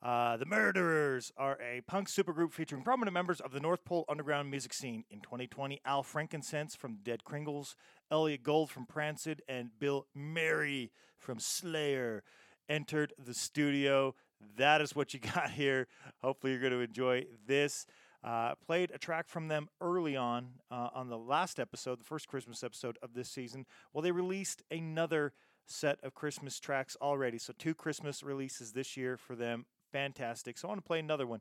Uh, 0.00 0.36
the 0.36 0.44
Myrrhderers 0.46 1.32
are 1.36 1.58
a 1.60 1.80
punk 1.88 2.08
supergroup 2.08 2.52
featuring 2.52 2.84
prominent 2.84 3.14
members 3.14 3.40
of 3.40 3.50
the 3.50 3.58
North 3.58 3.84
Pole 3.84 4.04
underground 4.08 4.48
music 4.48 4.72
scene. 4.72 5.02
In 5.10 5.18
2020, 5.22 5.80
Al 5.84 6.04
Frankincense 6.04 6.76
from 6.76 6.98
Dead 7.02 7.24
Kringles, 7.24 7.74
Elliot 8.08 8.44
Gold 8.44 8.70
from 8.70 8.86
Prancid, 8.86 9.42
and 9.48 9.70
Bill 9.80 10.06
Mary 10.14 10.92
from 11.18 11.40
Slayer 11.40 12.22
entered 12.68 13.12
the 13.18 13.34
studio. 13.34 14.14
That 14.56 14.80
is 14.82 14.94
what 14.94 15.14
you 15.14 15.18
got 15.34 15.50
here. 15.50 15.88
Hopefully, 16.22 16.52
you're 16.52 16.60
going 16.60 16.74
to 16.74 16.78
enjoy 16.78 17.26
this. 17.44 17.86
Uh, 18.24 18.54
played 18.66 18.90
a 18.92 18.98
track 18.98 19.28
from 19.28 19.46
them 19.46 19.68
early 19.80 20.16
on 20.16 20.48
uh, 20.72 20.88
on 20.92 21.08
the 21.08 21.18
last 21.18 21.60
episode, 21.60 22.00
the 22.00 22.04
first 22.04 22.26
Christmas 22.26 22.64
episode 22.64 22.98
of 23.00 23.14
this 23.14 23.28
season. 23.28 23.64
Well, 23.92 24.02
they 24.02 24.10
released 24.10 24.62
another 24.72 25.32
set 25.66 25.98
of 26.02 26.14
Christmas 26.14 26.58
tracks 26.58 26.96
already. 27.00 27.38
So, 27.38 27.52
two 27.56 27.74
Christmas 27.74 28.22
releases 28.22 28.72
this 28.72 28.96
year 28.96 29.16
for 29.16 29.36
them. 29.36 29.66
Fantastic. 29.92 30.58
So, 30.58 30.66
I 30.66 30.70
want 30.70 30.82
to 30.82 30.86
play 30.86 30.98
another 30.98 31.26
one. 31.26 31.40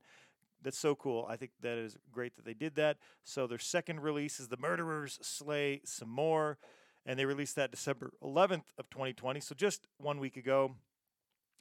That's 0.61 0.77
so 0.77 0.93
cool. 0.95 1.25
I 1.29 1.35
think 1.35 1.51
that 1.61 1.77
is 1.77 1.97
great 2.11 2.35
that 2.35 2.45
they 2.45 2.53
did 2.53 2.75
that. 2.75 2.97
So, 3.23 3.47
their 3.47 3.59
second 3.59 4.01
release 4.01 4.39
is 4.39 4.49
The 4.49 4.57
Myrrhderers 4.57 5.23
Slay 5.23 5.81
Some 5.83 6.09
More. 6.09 6.59
And 7.05 7.17
they 7.17 7.25
released 7.25 7.55
that 7.55 7.71
December 7.71 8.11
11th 8.23 8.65
of 8.77 8.89
2020. 8.91 9.39
So, 9.39 9.55
just 9.55 9.87
one 9.97 10.19
week 10.19 10.37
ago. 10.37 10.75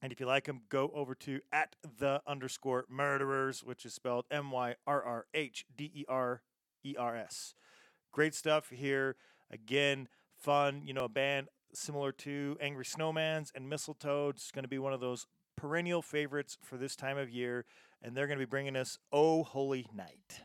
And 0.03 0.13
if 0.13 0.21
you 0.21 0.27
like 0.27 0.45
them, 0.45 0.63
go 0.69 0.91
over 0.95 1.15
to 1.17 1.41
at 1.53 1.75
the 1.99 2.21
underscore 2.27 2.85
myrrhderers, 2.93 3.65
which 3.65 3.85
is 3.87 3.95
spelled 3.95 4.27
M 4.31 4.51
Y 4.51 4.75
R 4.87 5.03
R 5.03 5.27
H 5.33 5.67
D 5.77 5.91
E 5.95 6.05
R 6.09 6.43
E 6.85 6.95
R 6.99 7.17
S. 7.17 7.55
Great 8.13 8.35
stuff 8.35 8.71
here. 8.71 9.17
Again, 9.51 10.09
fun. 10.37 10.83
You 10.85 10.95
know, 10.95 11.05
a 11.05 11.09
band 11.09 11.49
similar 11.73 12.13
to 12.13 12.57
Angry 12.61 12.85
Snowmans 12.85 13.51
and 13.55 13.71
Mistletoads. 13.71 14.37
It's 14.37 14.51
going 14.51 14.65
to 14.65 14.69
be 14.69 14.79
one 14.79 14.93
of 14.93 15.01
those 15.01 15.27
perennial 15.57 16.03
favorites 16.03 16.59
for 16.63 16.77
this 16.77 16.97
time 16.97 17.19
of 17.19 17.31
year. 17.31 17.65
And 18.03 18.15
they're 18.15 18.27
going 18.27 18.39
to 18.39 18.45
be 18.45 18.49
bringing 18.49 18.77
us 18.77 18.99
Oh 19.11 19.43
Holy 19.43 19.87
Night. 19.95 20.43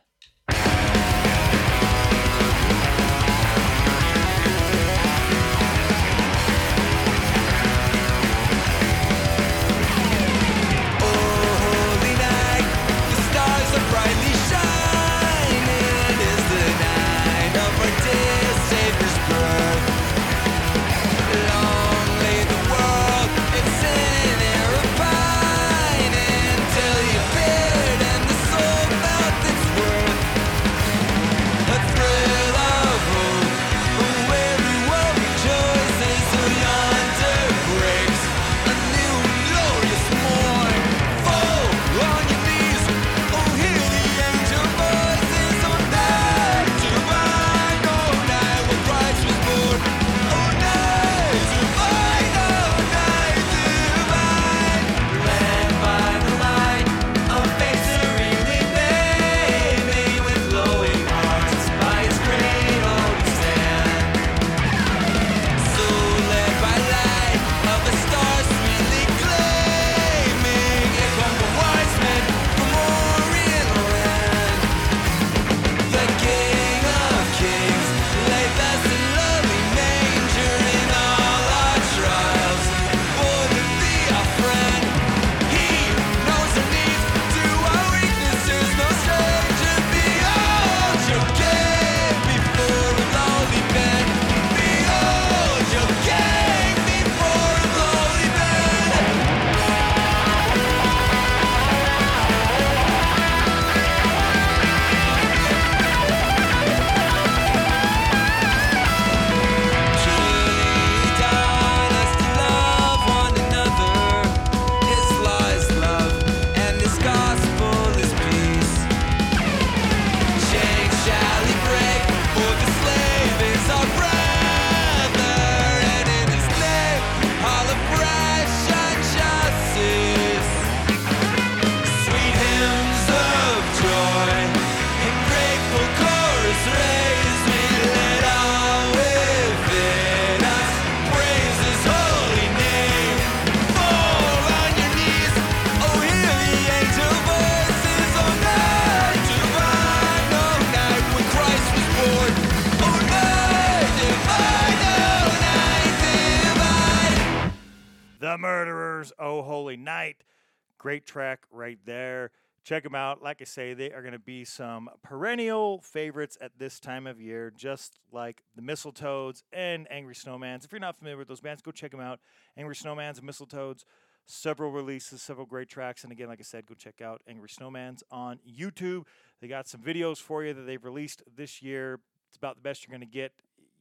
Great 160.92 161.06
track 161.06 161.46
right 161.50 161.78
there. 161.86 162.32
Check 162.64 162.82
them 162.82 162.94
out. 162.94 163.22
Like 163.22 163.40
I 163.40 163.44
say, 163.44 163.72
they 163.72 163.92
are 163.92 164.02
going 164.02 164.12
to 164.12 164.18
be 164.18 164.44
some 164.44 164.90
perennial 165.02 165.80
favorites 165.80 166.36
at 166.38 166.58
this 166.58 166.78
time 166.78 167.06
of 167.06 167.18
year, 167.18 167.50
just 167.50 167.98
like 168.12 168.42
the 168.54 168.60
Mistletoads 168.60 169.42
and 169.54 169.86
Angry 169.90 170.12
Snowmans. 170.14 170.66
If 170.66 170.70
you're 170.70 170.82
not 170.82 170.98
familiar 170.98 171.16
with 171.16 171.28
those 171.28 171.40
bands, 171.40 171.62
go 171.62 171.70
check 171.70 171.92
them 171.92 172.00
out. 172.00 172.20
Angry 172.58 172.74
Snowmans 172.74 173.18
and 173.18 173.26
Mistletoads, 173.26 173.84
several 174.26 174.70
releases, 174.70 175.22
several 175.22 175.46
great 175.46 175.70
tracks. 175.70 176.02
And 176.02 176.12
again, 176.12 176.28
like 176.28 176.40
I 176.40 176.42
said, 176.42 176.66
go 176.66 176.74
check 176.74 177.00
out 177.00 177.22
Angry 177.26 177.48
Snowmans 177.48 178.02
on 178.10 178.38
YouTube. 178.46 179.04
They 179.40 179.48
got 179.48 179.68
some 179.68 179.80
videos 179.80 180.18
for 180.18 180.44
you 180.44 180.52
that 180.52 180.66
they've 180.66 180.84
released 180.84 181.22
this 181.34 181.62
year. 181.62 182.00
It's 182.28 182.36
about 182.36 182.56
the 182.56 182.60
best 182.62 182.86
you're 182.86 182.94
going 182.94 183.08
to 183.08 183.10
get. 183.10 183.32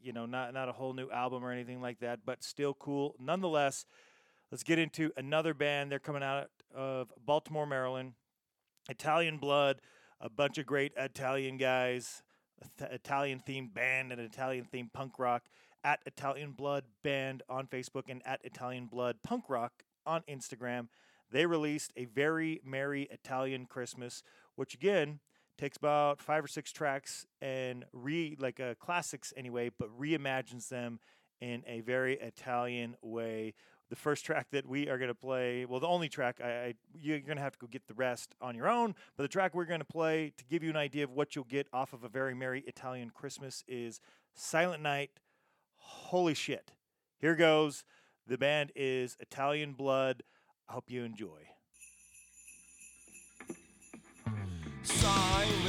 You 0.02 0.14
know, 0.14 0.26
not 0.26 0.54
not 0.54 0.70
a 0.70 0.72
whole 0.72 0.94
new 0.94 1.12
album 1.12 1.44
or 1.44 1.52
anything 1.52 1.82
like 1.82 2.00
that, 2.00 2.22
but 2.26 2.42
still 2.42 2.74
cool 2.74 3.16
nonetheless. 3.20 3.86
Let's 4.50 4.64
get 4.64 4.80
into 4.80 5.12
another 5.18 5.54
band. 5.54 5.92
They're 5.92 6.00
coming 6.00 6.24
out 6.24 6.50
of 6.76 7.12
Baltimore, 7.26 7.66
Maryland. 7.66 8.14
Italian 8.90 9.38
Blood, 9.38 9.80
a 10.20 10.30
bunch 10.30 10.58
of 10.58 10.66
great 10.66 10.92
Italian 10.98 11.58
guys, 11.58 12.24
Italian 12.80 13.42
themed 13.48 13.74
band 13.74 14.12
and 14.12 14.20
Italian 14.20 14.68
themed 14.72 14.92
punk 14.94 15.20
rock 15.20 15.44
at 15.84 16.00
Italian 16.06 16.52
Blood 16.52 16.84
Band 17.04 17.44
on 17.50 17.68
Facebook 17.68 18.04
and 18.10 18.22
at 18.26 18.40
Italian 18.44 18.86
Blood 18.86 19.18
Punk 19.24 19.50
Rock 19.50 19.84
on 20.06 20.22
Instagram. 20.30 20.88
They 21.32 21.46
released 21.46 21.94
a 21.96 22.06
very 22.06 22.62
merry 22.64 23.04
Italian 23.04 23.66
Christmas, 23.66 24.22
which 24.56 24.74
again 24.74 25.20
takes 25.58 25.78
about 25.78 26.22
five 26.22 26.44
or 26.44 26.48
six 26.48 26.72
tracks 26.72 27.26
and 27.42 27.86
re 27.94 28.36
like 28.40 28.60
uh, 28.60 28.76
classics 28.76 29.34
anyway, 29.38 29.72
but 29.78 29.90
reimagines 29.98 30.70
them 30.70 31.00
in 31.40 31.64
a 31.68 31.82
very 31.82 32.20
Italian 32.20 32.96
way. 33.02 33.54
The 33.92 33.96
first 33.98 34.26
track 34.26 34.48
that 34.52 34.66
we 34.66 34.88
are 34.88 34.98
going 34.98 35.10
to 35.10 35.14
play, 35.14 35.66
well, 35.66 35.82
the 35.82 35.88
only 35.88 36.08
track, 36.08 36.40
I, 36.42 36.48
I 36.48 36.74
you're 36.98 37.20
going 37.20 37.36
to 37.36 37.44
have 37.44 37.52
to 37.52 37.60
go 37.60 37.68
get 37.68 37.88
the 37.90 37.94
rest 37.94 38.34
on 38.42 38.56
your 38.56 38.70
own. 38.70 38.96
But 39.18 39.24
the 39.24 39.28
track 39.28 39.54
we're 39.54 39.66
going 39.66 39.82
to 39.82 39.86
play 39.86 40.32
to 40.38 40.46
give 40.46 40.64
you 40.64 40.70
an 40.70 40.78
idea 40.78 41.04
of 41.04 41.12
what 41.12 41.36
you'll 41.36 41.44
get 41.44 41.68
off 41.74 41.92
of 41.92 42.06
a 42.06 42.08
very 42.08 42.34
merry 42.34 42.64
Italian 42.66 43.10
Christmas 43.10 43.66
is 43.68 44.00
Silent 44.34 44.82
Night. 44.82 45.12
Holy 45.76 46.34
shit! 46.34 46.72
Here 47.20 47.36
goes. 47.36 47.84
The 48.26 48.38
band 48.38 48.72
is 48.78 49.18
Italian 49.20 49.74
Blood. 49.74 50.24
I 50.70 50.74
hope 50.74 50.90
you 50.90 51.04
enjoy. 51.04 51.50
Silent. 54.84 55.62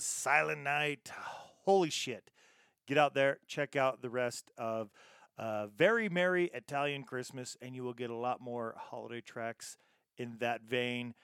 Silent 0.00 0.62
Night. 0.62 1.10
Holy 1.64 1.90
shit. 1.90 2.30
Get 2.86 2.98
out 2.98 3.14
there, 3.14 3.38
check 3.46 3.76
out 3.76 4.00
the 4.00 4.10
rest 4.10 4.50
of 4.56 4.90
uh, 5.36 5.66
Very 5.66 6.08
Merry 6.08 6.50
Italian 6.54 7.04
Christmas, 7.04 7.56
and 7.60 7.74
you 7.74 7.84
will 7.84 7.92
get 7.92 8.10
a 8.10 8.16
lot 8.16 8.40
more 8.40 8.74
holiday 8.76 9.20
tracks 9.20 9.76
in 10.16 10.36
that 10.40 10.62
vein. 10.62 11.14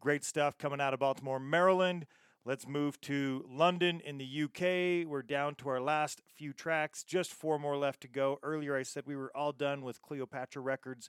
Great 0.00 0.24
stuff 0.24 0.58
coming 0.58 0.80
out 0.80 0.94
of 0.94 1.00
Baltimore, 1.00 1.40
Maryland. 1.40 2.06
Let's 2.44 2.68
move 2.68 3.00
to 3.02 3.42
London 3.48 4.02
in 4.04 4.18
the 4.18 4.42
UK. 4.44 5.08
We're 5.10 5.22
down 5.22 5.54
to 5.56 5.70
our 5.70 5.80
last 5.80 6.20
few 6.36 6.52
tracks, 6.52 7.02
just 7.02 7.32
four 7.32 7.58
more 7.58 7.78
left 7.78 8.02
to 8.02 8.08
go. 8.08 8.38
Earlier, 8.42 8.76
I 8.76 8.82
said 8.82 9.04
we 9.06 9.16
were 9.16 9.34
all 9.34 9.52
done 9.52 9.80
with 9.80 10.02
Cleopatra 10.02 10.60
Records 10.60 11.08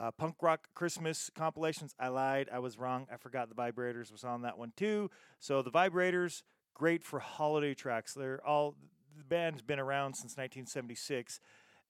uh, 0.00 0.10
punk 0.10 0.36
rock 0.40 0.68
Christmas 0.74 1.30
compilations. 1.34 1.94
I 2.00 2.08
lied. 2.08 2.48
I 2.50 2.58
was 2.58 2.78
wrong. 2.78 3.06
I 3.12 3.16
forgot 3.16 3.50
the 3.50 3.54
Vibrators 3.54 4.10
was 4.10 4.24
on 4.24 4.42
that 4.42 4.56
one 4.56 4.72
too. 4.74 5.10
So 5.40 5.60
the 5.60 5.70
Vibrators, 5.70 6.42
great 6.74 7.04
for 7.04 7.18
holiday 7.18 7.74
tracks. 7.74 8.14
They're 8.14 8.40
all 8.46 8.76
the 9.18 9.24
band's 9.24 9.60
been 9.60 9.78
around 9.78 10.14
since 10.14 10.36
1976, 10.38 11.40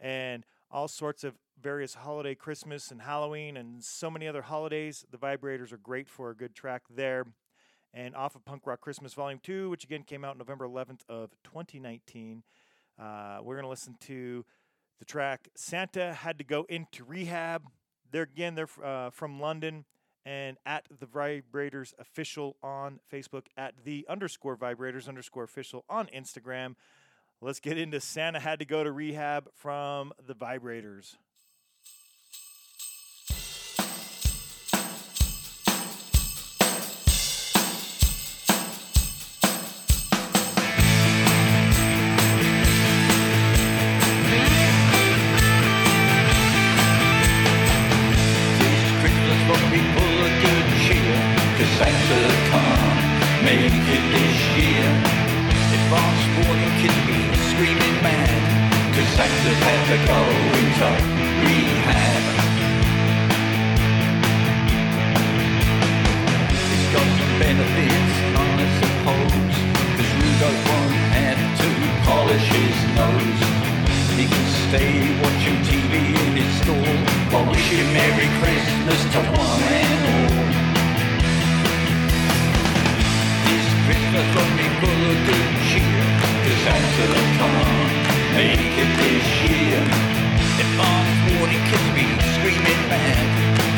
and 0.00 0.44
all 0.72 0.88
sorts 0.88 1.22
of 1.22 1.34
various 1.62 1.94
holiday, 1.94 2.34
Christmas 2.34 2.90
and 2.90 3.02
Halloween, 3.02 3.56
and 3.56 3.84
so 3.84 4.10
many 4.10 4.26
other 4.26 4.42
holidays. 4.42 5.04
The 5.12 5.18
Vibrators 5.18 5.72
are 5.72 5.76
great 5.76 6.08
for 6.08 6.30
a 6.30 6.34
good 6.34 6.54
track 6.54 6.82
there. 6.90 7.26
And 7.94 8.16
off 8.16 8.34
of 8.34 8.44
Punk 8.44 8.66
Rock 8.66 8.80
Christmas 8.80 9.14
Volume 9.14 9.40
2, 9.42 9.70
which 9.70 9.84
again 9.84 10.02
came 10.02 10.24
out 10.24 10.36
November 10.36 10.66
11th 10.66 11.00
of 11.08 11.30
2019, 11.44 12.42
uh, 12.98 13.38
we're 13.42 13.54
going 13.54 13.64
to 13.64 13.68
listen 13.68 13.96
to 14.00 14.44
the 14.98 15.04
track 15.04 15.48
Santa 15.54 16.12
Had 16.12 16.38
to 16.38 16.44
Go 16.44 16.66
Into 16.68 17.04
Rehab. 17.04 17.62
They're 18.10 18.22
again, 18.22 18.54
they're 18.54 18.68
uh, 18.84 19.10
from 19.10 19.40
London 19.40 19.84
and 20.26 20.58
at 20.66 20.86
the 20.98 21.06
Vibrators 21.06 21.94
official 21.98 22.56
on 22.62 23.00
Facebook, 23.12 23.46
at 23.56 23.74
the 23.84 24.06
underscore 24.08 24.56
Vibrators 24.56 25.08
underscore 25.08 25.44
official 25.44 25.84
on 25.88 26.08
Instagram. 26.08 26.74
Let's 27.40 27.60
get 27.60 27.78
into 27.78 28.00
Santa 28.00 28.38
Had 28.38 28.58
to 28.58 28.66
Go 28.66 28.84
to 28.84 28.92
Rehab 28.92 29.48
from 29.54 30.12
the 30.26 30.34
Vibrators. 30.34 31.16
full 84.81 85.02
of 85.12 85.19
good 85.28 85.51
cheer. 85.69 86.05
Cause 86.40 86.61
thanks 86.65 86.90
to 86.97 87.05
the 87.12 87.20
fun, 87.36 87.55
make 88.32 88.74
it 88.81 88.90
this 88.97 89.28
year. 89.44 89.81
If 90.62 90.70
I'm 90.81 91.09
40 91.36 91.52
kids 91.69 91.89
be 91.97 92.07
screaming 92.36 92.82
mad, 92.89 93.27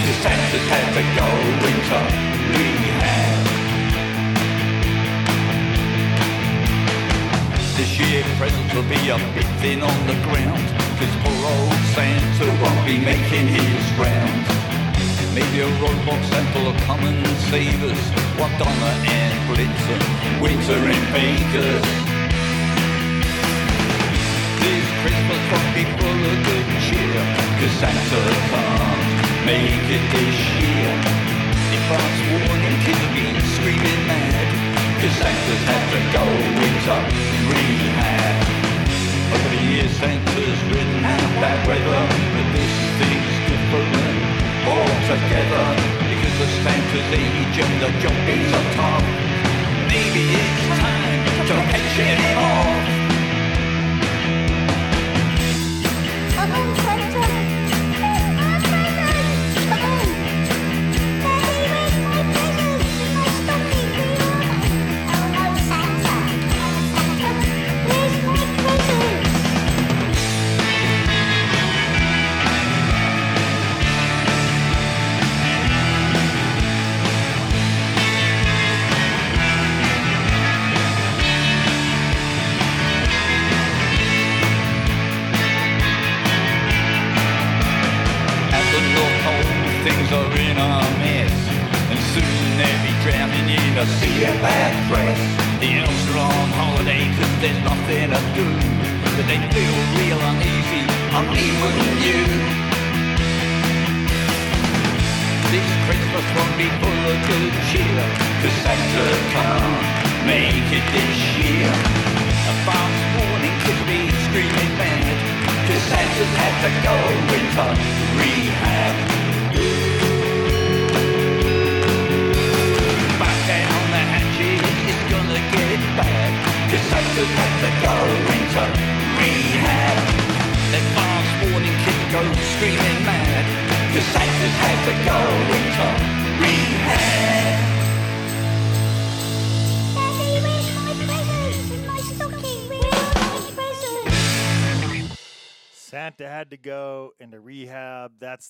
just 0.07 0.20
thanks 0.23 0.47
to 0.55 0.59
that 0.70 0.87
the 0.95 1.05
gold 1.19 1.55
winter 1.65 2.05
we 2.55 2.66
had. 3.03 3.43
This 7.77 7.93
year 7.99 8.23
presents 8.39 8.73
will 8.74 8.87
be 8.87 9.03
a 9.11 9.19
bit 9.35 9.49
thin 9.59 9.83
on 9.83 9.99
the 10.07 10.19
ground, 10.27 10.66
cause 10.99 11.15
poor 11.23 11.41
old 11.51 11.83
Santa 11.95 12.47
won't 12.62 12.87
be 12.87 12.99
making 12.99 13.47
his 13.49 13.83
rounds. 13.99 14.61
Maybe 15.34 15.60
a 15.64 15.68
robot 15.80 16.20
Santa 16.28 16.60
will 16.60 16.76
come 16.84 17.00
and 17.00 17.24
save 17.48 17.80
us. 17.88 18.02
While 18.36 18.52
Donner 18.60 18.94
and 19.09 19.32
Blitzen 19.48 20.00
winter 20.44 20.76
in 20.76 21.02
Vegas. 21.09 21.88
This 24.60 24.86
Christmas 25.00 25.42
won't 25.48 25.72
be 25.72 25.84
full 25.96 26.20
of 26.28 26.36
good 26.44 26.68
cheer. 26.84 27.16
Cause 27.56 27.74
Santa 27.80 28.22
can't 28.52 29.09
make 29.48 29.88
it 29.88 30.04
this 30.12 30.38
year. 30.60 30.92
If 31.80 31.84
I 31.88 32.12
warning 32.36 32.76
kids 32.84 33.00
have 33.00 33.14
been 33.16 33.38
screaming 33.56 34.04
mad. 34.04 34.48
Cause 35.00 35.16
Santa's 35.16 35.62
had 35.64 35.84
to 35.96 36.00
go 36.12 36.24
into 36.60 36.96
rehab. 37.48 38.36
Over 39.32 39.48
the 39.48 39.62
years 39.64 39.92
Santa's 39.96 40.60
ridden 40.68 41.04
out 41.09 41.32
bad 41.40 41.60
weather. 41.64 42.04
But 42.36 42.46
this 42.52 42.74
thing's 43.00 43.36
different 43.48 44.02
altogether. 45.03 45.65
Because 46.09 46.39
the 46.39 46.49
Santa's 46.62 47.09
age 47.12 47.59
and 47.59 47.83
the 47.83 47.91
job 48.01 48.29
is 48.29 48.53
a 48.53 48.62
tough. 48.74 49.05
Maybe 49.89 50.35
it's 50.39 50.66
time 50.79 51.47
to 51.47 51.55
pension 51.70 52.07
him 52.07 52.39
off. 52.39 53.02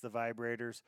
The 0.02 0.10
vibrators. 0.10 0.82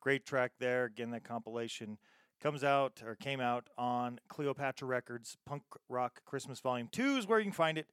Great 0.00 0.24
track 0.24 0.52
there. 0.58 0.86
Again, 0.86 1.10
that 1.10 1.24
compilation 1.24 1.98
comes 2.40 2.64
out 2.64 3.02
or 3.04 3.14
came 3.14 3.40
out 3.40 3.68
on 3.76 4.18
Cleopatra 4.28 4.88
Records. 4.88 5.36
Punk 5.44 5.62
Rock 5.88 6.22
Christmas 6.24 6.60
Volume 6.60 6.88
2 6.90 7.18
is 7.18 7.26
where 7.26 7.38
you 7.38 7.44
can 7.44 7.52
find 7.52 7.76
it. 7.76 7.86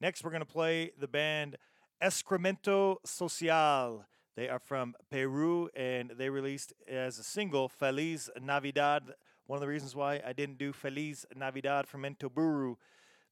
Next, 0.00 0.22
we're 0.22 0.30
going 0.30 0.40
to 0.40 0.46
play 0.46 0.92
the 0.96 1.08
band 1.08 1.56
Excremento 2.00 2.96
Social. 3.04 4.04
They 4.36 4.48
are 4.48 4.60
from 4.60 4.94
Peru 5.10 5.68
and 5.74 6.12
they 6.16 6.30
released 6.30 6.72
as 6.86 7.18
a 7.18 7.24
single 7.24 7.68
Feliz 7.68 8.30
Navidad. 8.40 9.02
One 9.48 9.56
of 9.56 9.60
the 9.60 9.66
reasons 9.66 9.96
why 9.96 10.20
I 10.24 10.32
didn't 10.32 10.58
do 10.58 10.72
Feliz 10.72 11.26
Navidad 11.34 11.88
from 11.88 12.02
Mentoburu 12.02 12.76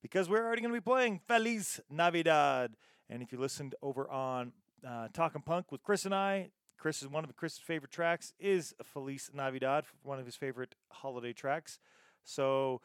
because 0.02 0.28
we're 0.28 0.44
already 0.44 0.62
going 0.62 0.74
to 0.74 0.80
be 0.80 0.84
playing 0.84 1.20
Feliz 1.28 1.80
Navidad. 1.88 2.74
And 3.08 3.22
if 3.22 3.30
you 3.30 3.38
listened 3.38 3.76
over 3.82 4.10
on 4.10 4.52
uh, 4.86 5.08
Talking 5.12 5.42
Punk 5.42 5.70
with 5.70 5.84
Chris 5.84 6.04
and 6.04 6.14
I, 6.14 6.50
Chris 6.78 7.02
is 7.02 7.08
one 7.08 7.24
of 7.24 7.34
Chris's 7.36 7.58
favorite 7.58 7.90
tracks 7.90 8.32
is 8.38 8.74
Feliz 8.82 9.30
Navidad, 9.32 9.84
one 10.02 10.18
of 10.18 10.26
his 10.26 10.36
favorite 10.36 10.74
holiday 10.90 11.32
tracks. 11.32 11.78
So 12.24 12.80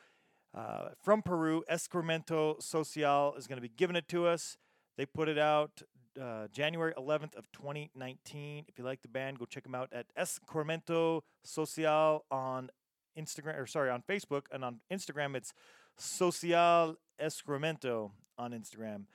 uh, 0.53 0.89
from 1.01 1.21
Peru, 1.21 1.63
Excremento 1.69 2.61
Social 2.61 3.35
is 3.37 3.47
going 3.47 3.57
to 3.57 3.61
be 3.61 3.73
giving 3.75 3.95
it 3.95 4.07
to 4.09 4.27
us. 4.27 4.57
They 4.97 5.05
put 5.05 5.29
it 5.29 5.37
out 5.37 5.81
uh, 6.19 6.47
January 6.51 6.93
11th 6.97 7.35
of 7.35 7.51
2019. 7.51 8.65
If 8.67 8.77
you 8.77 8.83
like 8.83 9.01
the 9.01 9.07
band, 9.07 9.39
go 9.39 9.45
check 9.45 9.63
them 9.63 9.75
out 9.75 9.89
at 9.91 10.07
Excremento 10.17 11.21
Social 11.43 12.25
on 12.29 12.69
Instagram, 13.17 13.59
or 13.59 13.65
sorry, 13.65 13.89
on 13.89 14.03
Facebook, 14.07 14.43
and 14.51 14.63
on 14.63 14.79
Instagram 14.91 15.35
it's 15.35 15.53
Social 15.97 16.95
Excremento 17.21 18.11
on 18.37 18.51
Instagram. 18.51 19.05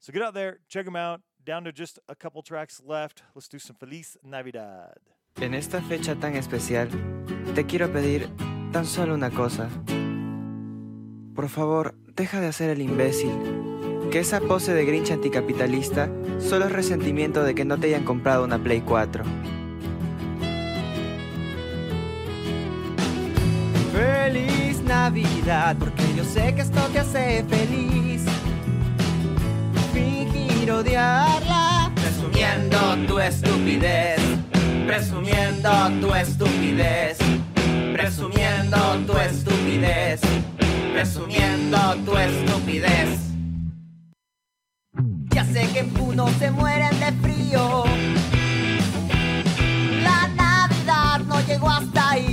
So 0.00 0.12
get 0.12 0.22
out 0.22 0.34
there, 0.34 0.60
check 0.68 0.84
them 0.84 0.96
out. 0.96 1.20
Down 1.46 1.62
to 1.62 1.72
just 1.72 2.00
a 2.08 2.16
couple 2.16 2.42
tracks 2.42 2.82
left. 2.84 3.22
Let's 3.36 3.48
do 3.48 3.60
some 3.60 3.76
Feliz 3.78 4.18
Navidad. 4.24 4.96
En 5.40 5.54
esta 5.54 5.80
fecha 5.80 6.16
tan 6.16 6.34
especial, 6.34 6.88
te 7.54 7.64
quiero 7.64 7.92
pedir 7.92 8.28
tan 8.72 8.84
solo 8.84 9.14
una 9.14 9.30
cosa. 9.30 9.68
Por 11.36 11.48
favor, 11.48 11.94
deja 12.16 12.40
de 12.40 12.48
hacer 12.48 12.70
el 12.70 12.82
imbécil. 12.82 13.30
Que 14.10 14.18
esa 14.18 14.40
pose 14.40 14.74
de 14.74 14.84
Grinch 14.86 15.12
anticapitalista 15.12 16.10
solo 16.40 16.64
es 16.64 16.72
resentimiento 16.72 17.44
de 17.44 17.54
que 17.54 17.64
no 17.64 17.78
te 17.78 17.86
hayan 17.86 18.04
comprado 18.04 18.42
una 18.42 18.58
Play 18.58 18.80
4. 18.80 19.22
Feliz 23.92 24.80
Navidad, 24.80 25.76
porque 25.78 26.02
yo 26.16 26.24
sé 26.24 26.56
que 26.56 26.62
esto 26.62 26.80
te 26.88 26.98
hace 26.98 27.44
feliz. 27.44 28.05
Fingir 30.66 30.80
odiarla, 30.80 31.92
presumiendo 31.94 32.78
tu 33.06 33.20
estupidez, 33.20 34.18
presumiendo 34.84 35.70
tu 36.00 36.12
estupidez, 36.12 37.18
presumiendo 37.92 38.76
tu 39.06 39.16
estupidez, 39.16 40.20
presumiendo 40.92 41.78
tu 42.04 42.18
estupidez. 42.18 43.08
Ya 45.30 45.44
sé 45.44 45.68
que 45.72 45.88
unos 46.00 46.32
se 46.32 46.50
mueren 46.50 46.98
de 46.98 47.12
frío. 47.22 47.84
La 50.02 50.26
Navidad 50.34 51.20
no 51.28 51.40
llegó 51.46 51.70
hasta 51.70 52.10
ahí. 52.10 52.25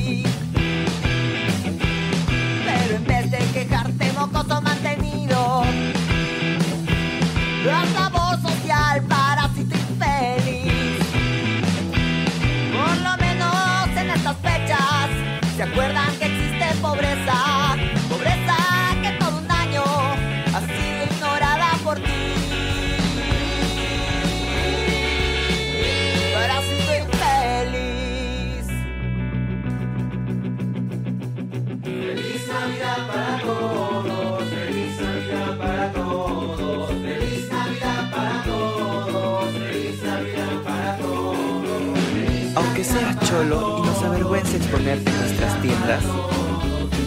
Cholo 43.33 43.79
y 43.79 43.81
nos 43.81 44.03
avergüence 44.03 44.57
exponerte 44.57 45.09
en 45.09 45.17
nuestras 45.17 45.59
tiendas, 45.63 46.03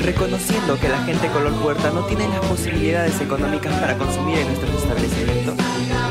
reconociendo 0.03 0.77
que 0.81 0.89
la 0.89 0.99
gente 1.05 1.29
color 1.29 1.53
puerta 1.63 1.93
no 1.93 2.05
tiene 2.07 2.29
las 2.29 2.41
posibilidades 2.47 3.21
económicas 3.21 3.73
para 3.79 3.97
consumir 3.97 4.39
en 4.39 4.49
nuestros 4.49 4.75
establecimientos. 4.83 5.55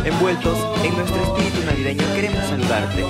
Envueltos 0.05 0.57
en 0.85 0.95
nuestro 0.95 1.21
espíritu 1.21 1.65
navideño 1.65 2.05
queremos 2.15 2.45
saludarte. 2.45 3.03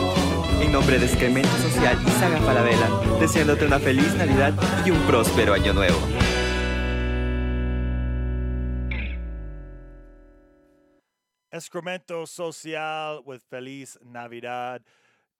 En 0.64 0.72
nombre 0.72 0.98
de 0.98 1.06
Excremento 1.06 1.56
Social 1.58 1.96
y 2.08 2.10
Saga 2.10 2.40
Falabella, 2.40 2.90
deseándote 3.20 3.68
una 3.68 3.78
feliz 3.78 4.12
Navidad 4.16 4.54
y 4.84 4.90
un 4.90 5.00
próspero 5.02 5.54
año 5.54 5.74
nuevo. 5.74 6.00
Excremento 11.52 12.26
Social 12.26 13.22
with 13.26 13.42
Feliz 13.48 14.00
Navidad. 14.02 14.82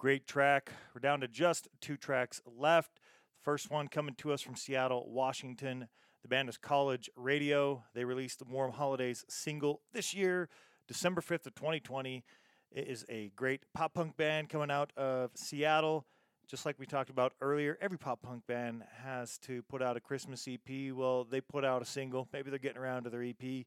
Great 0.06 0.28
track. 0.28 0.72
We're 0.94 1.00
down 1.00 1.22
to 1.22 1.28
just 1.28 1.68
two 1.82 1.98
tracks 1.98 2.40
left. 2.46 3.00
First 3.42 3.72
one 3.72 3.88
coming 3.88 4.14
to 4.20 4.34
us 4.34 4.40
from 4.40 4.56
Seattle, 4.56 5.10
Washington. 5.10 5.88
The 6.22 6.28
band 6.28 6.48
is 6.48 6.58
College 6.58 7.10
Radio. 7.16 7.84
They 7.96 8.06
released 8.06 8.38
the 8.38 8.46
Warm 8.46 8.74
Holidays 8.74 9.26
single 9.28 9.82
this 9.94 10.14
year, 10.14 10.48
December 10.88 11.22
5th 11.22 11.48
of 11.48 11.56
2020. 11.56 12.24
It 12.72 12.88
is 12.88 13.04
a 13.10 13.32
great 13.36 13.64
pop 13.74 13.96
punk 13.96 14.16
band 14.16 14.50
coming 14.50 14.70
out 14.70 14.92
of 14.96 15.32
Seattle. 15.34 16.06
Just 16.48 16.68
like 16.68 16.78
we 16.78 16.86
talked 16.86 17.10
about 17.10 17.34
earlier, 17.42 17.76
every 17.82 17.98
pop 17.98 18.22
punk 18.22 18.46
band 18.46 18.84
has 19.02 19.40
to 19.40 19.64
put 19.64 19.82
out 19.82 19.98
a 19.98 20.00
Christmas 20.00 20.48
EP. 20.48 20.94
Well, 20.94 21.24
they 21.24 21.42
put 21.42 21.66
out 21.66 21.82
a 21.82 21.86
single. 21.86 22.30
Maybe 22.32 22.52
they're 22.52 22.60
getting 22.60 22.78
around 22.78 23.06
to 23.06 23.10
their 23.10 23.24
EP 23.24 23.66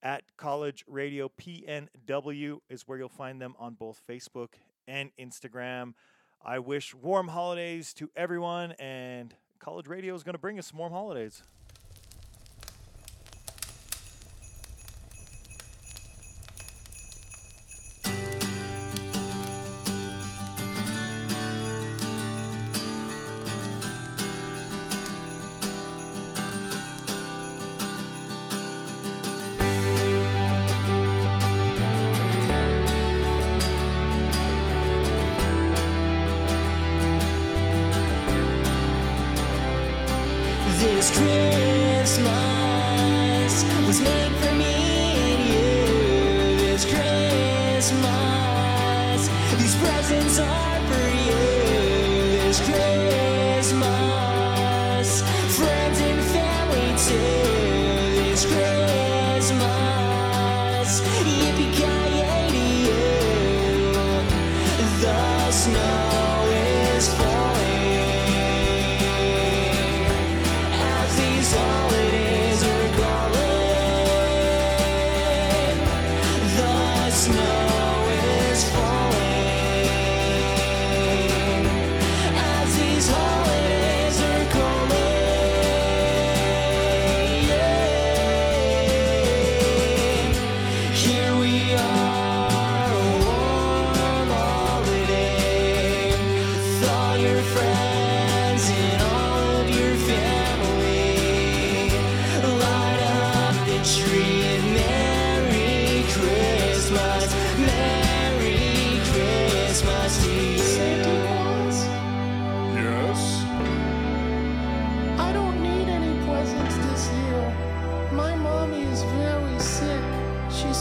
at 0.00 0.22
College 0.36 0.84
Radio 0.86 1.28
PNW 1.28 2.58
is 2.70 2.86
where 2.86 2.98
you'll 2.98 3.08
find 3.08 3.42
them 3.42 3.56
on 3.58 3.74
both 3.74 4.00
Facebook 4.08 4.50
and 4.86 5.10
Instagram. 5.18 5.94
I 6.44 6.58
wish 6.58 6.94
warm 6.94 7.28
holidays 7.28 7.92
to 7.94 8.10
everyone, 8.16 8.72
and 8.72 9.34
College 9.58 9.86
Radio 9.86 10.14
is 10.14 10.22
going 10.22 10.34
to 10.34 10.38
bring 10.38 10.58
us 10.58 10.68
some 10.68 10.78
warm 10.78 10.92
holidays. 10.92 11.42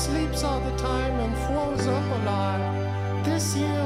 Sleeps 0.06 0.44
all 0.44 0.60
the 0.60 0.78
time 0.78 1.20
and 1.20 1.36
throws 1.48 1.88
up 1.88 2.06
a 2.18 2.26
lot. 2.26 2.60
This 3.26 3.56
year, 3.56 3.86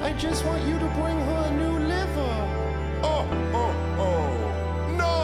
I 0.00 0.12
just 0.12 0.44
want 0.44 0.62
you 0.68 0.78
to 0.78 0.88
bring 0.98 1.18
her 1.28 1.42
a 1.50 1.54
new 1.62 1.76
liver. 1.92 2.36
Oh, 3.02 3.26
oh, 3.62 3.74
oh. 4.06 4.30
No! 5.02 5.16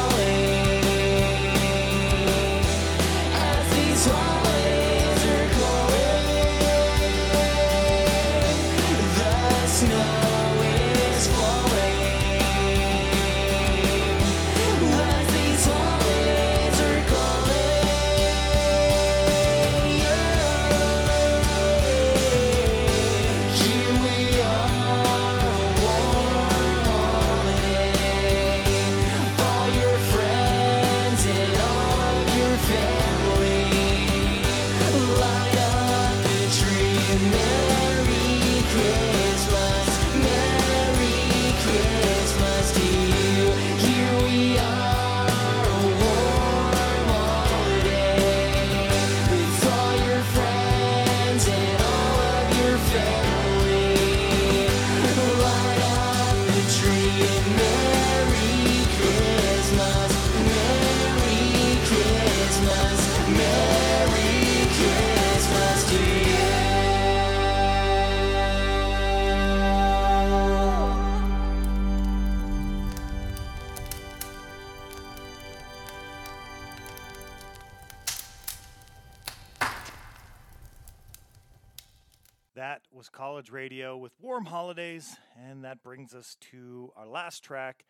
Radio 83.56 83.95
with 83.95 84.11
Warm 84.19 84.48
Holidays, 84.48 85.15
and 85.41 85.64
that 85.64 85.82
brings 85.82 86.14
us 86.14 86.36
to 86.52 86.91
our 86.98 87.07
last 87.07 87.41
track, 87.41 87.86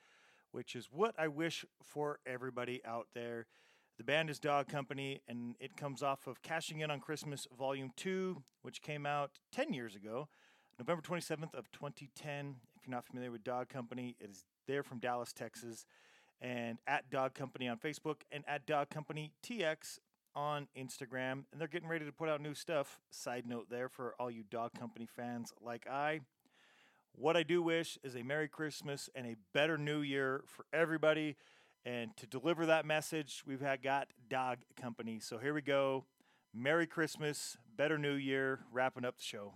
which 0.52 0.76
is 0.76 0.90
What 0.92 1.16
I 1.18 1.28
Wish 1.28 1.66
for 1.84 2.20
Everybody 2.24 2.84
Out 2.86 3.08
There. 3.16 3.48
The 3.98 4.04
band 4.04 4.30
is 4.30 4.38
Dog 4.38 4.68
Company, 4.68 5.24
and 5.28 5.56
it 5.60 5.76
comes 5.76 6.04
off 6.04 6.28
of 6.28 6.44
Cashing 6.44 6.82
In 6.82 6.92
on 6.92 7.00
Christmas 7.00 7.48
Volume 7.58 7.90
2, 7.96 8.44
which 8.62 8.84
came 8.84 9.08
out 9.08 9.40
10 9.54 9.74
years 9.74 9.96
ago, 9.96 10.28
November 10.78 11.02
27th 11.02 11.56
of 11.56 11.72
2010. 11.72 12.58
If 12.76 12.86
you're 12.86 12.96
not 12.96 13.08
familiar 13.08 13.32
with 13.32 13.44
Dog 13.44 13.68
Company, 13.68 14.16
it 14.20 14.30
is 14.30 14.46
there 14.68 14.84
from 14.84 15.00
Dallas, 15.00 15.34
Texas, 15.34 15.88
and 16.40 16.78
at 16.86 17.10
Dog 17.10 17.34
Company 17.34 17.68
on 17.68 17.80
Facebook 17.80 18.18
and 18.32 18.44
at 18.48 18.68
Dog 18.68 18.92
Company 18.92 19.32
TX 19.44 19.98
on 20.36 20.68
Instagram, 20.78 21.46
and 21.52 21.60
they're 21.60 21.68
getting 21.68 21.88
ready 21.88 22.06
to 22.06 22.12
put 22.12 22.30
out 22.30 22.42
new 22.42 22.54
stuff. 22.54 23.00
Side 23.10 23.46
note 23.48 23.70
there 23.70 23.90
for 23.90 24.16
all 24.20 24.30
you 24.30 24.44
dog 24.50 24.74
company 24.78 25.08
fans 25.08 25.54
like 25.62 25.88
I. 25.88 26.22
What 27.14 27.38
I 27.38 27.44
do 27.44 27.62
wish 27.62 27.98
is 28.04 28.16
a 28.16 28.24
Merry 28.24 28.50
Christmas 28.50 29.10
and 29.16 29.26
a 29.26 29.36
better 29.54 29.78
New 29.78 30.02
Year 30.02 30.44
for 30.48 30.66
everybody. 30.74 31.38
And 31.86 32.16
to 32.18 32.28
deliver 32.28 32.66
that 32.66 32.86
message, 32.86 33.44
we've 33.46 33.62
had 33.62 33.82
got 33.82 34.10
Dog 34.30 34.58
Company. 34.76 35.20
So 35.20 35.38
here 35.38 35.54
we 35.54 35.62
go. 35.62 36.06
Merry 36.54 36.88
Christmas, 36.88 37.58
better 37.78 37.98
New 37.98 38.16
Year, 38.16 38.60
wrapping 38.72 39.06
up 39.06 39.18
the 39.18 39.24
show. 39.24 39.54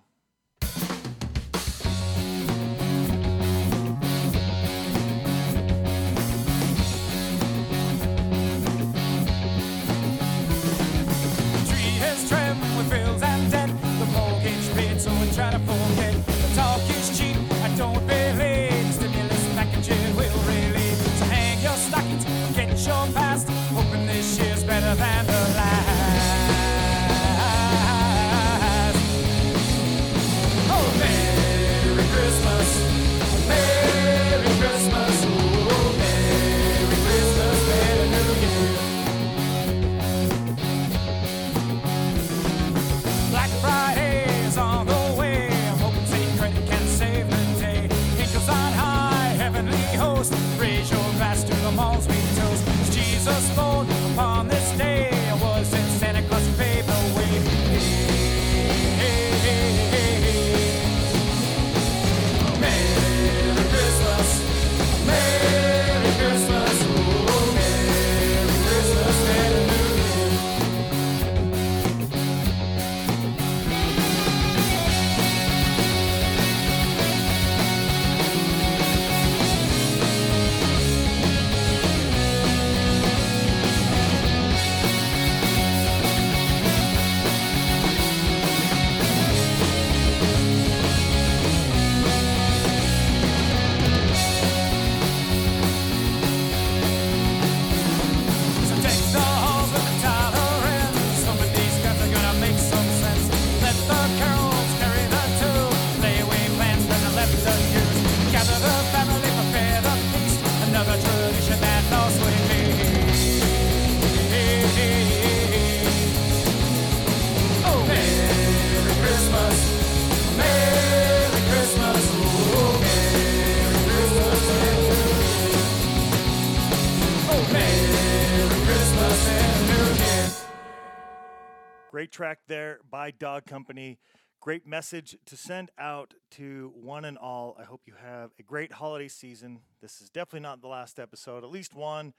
Track 132.30 132.42
there 132.48 132.80
by 132.88 133.10
Dog 133.10 133.44
Company. 133.48 133.98
Great 134.40 134.68
message 134.68 135.18
to 135.26 135.36
send 135.36 135.72
out 135.80 136.14
to 136.30 136.72
one 136.76 137.04
and 137.04 137.18
all. 137.18 137.58
I 137.60 137.64
hope 137.64 137.82
you 137.88 137.96
have 138.00 138.30
a 138.38 138.44
great 138.44 138.72
holiday 138.72 139.08
season. 139.08 139.62
This 139.82 140.00
is 140.00 140.12
definitely 140.12 140.42
not 140.42 140.62
the 140.62 140.68
last 140.68 141.00
episode, 141.00 141.44
at 141.44 141.50
least 141.50 141.74
one, 141.74 142.14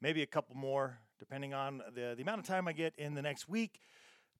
maybe 0.00 0.22
a 0.22 0.26
couple 0.26 0.54
more, 0.54 1.00
depending 1.18 1.54
on 1.54 1.82
the, 1.92 2.14
the 2.14 2.22
amount 2.22 2.38
of 2.38 2.46
time 2.46 2.68
I 2.68 2.72
get 2.72 2.94
in 2.98 3.14
the 3.14 3.22
next 3.22 3.48
week. 3.48 3.80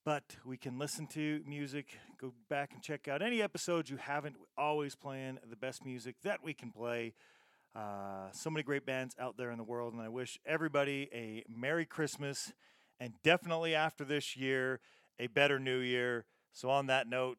But 0.04 0.36
we 0.44 0.56
can 0.56 0.78
listen 0.78 1.08
to 1.08 1.42
music, 1.44 1.98
go 2.20 2.32
back 2.48 2.70
and 2.72 2.80
check 2.80 3.08
out 3.08 3.20
any 3.20 3.42
episodes 3.42 3.90
you 3.90 3.96
haven't. 3.96 4.36
Always 4.56 4.94
playing 4.94 5.40
the 5.50 5.56
best 5.56 5.84
music 5.84 6.14
that 6.22 6.44
we 6.44 6.54
can 6.54 6.70
play. 6.70 7.14
Uh, 7.74 8.30
so 8.30 8.50
many 8.50 8.62
great 8.62 8.86
bands 8.86 9.16
out 9.18 9.36
there 9.36 9.50
in 9.50 9.58
the 9.58 9.64
world, 9.64 9.94
and 9.94 10.00
I 10.00 10.10
wish 10.10 10.38
everybody 10.46 11.08
a 11.12 11.42
Merry 11.48 11.86
Christmas 11.86 12.52
and 13.00 13.14
definitely 13.22 13.74
after 13.74 14.04
this 14.04 14.36
year, 14.36 14.80
a 15.18 15.26
better 15.26 15.58
new 15.58 15.78
year. 15.78 16.24
So, 16.52 16.70
on 16.70 16.86
that 16.86 17.08
note, 17.08 17.38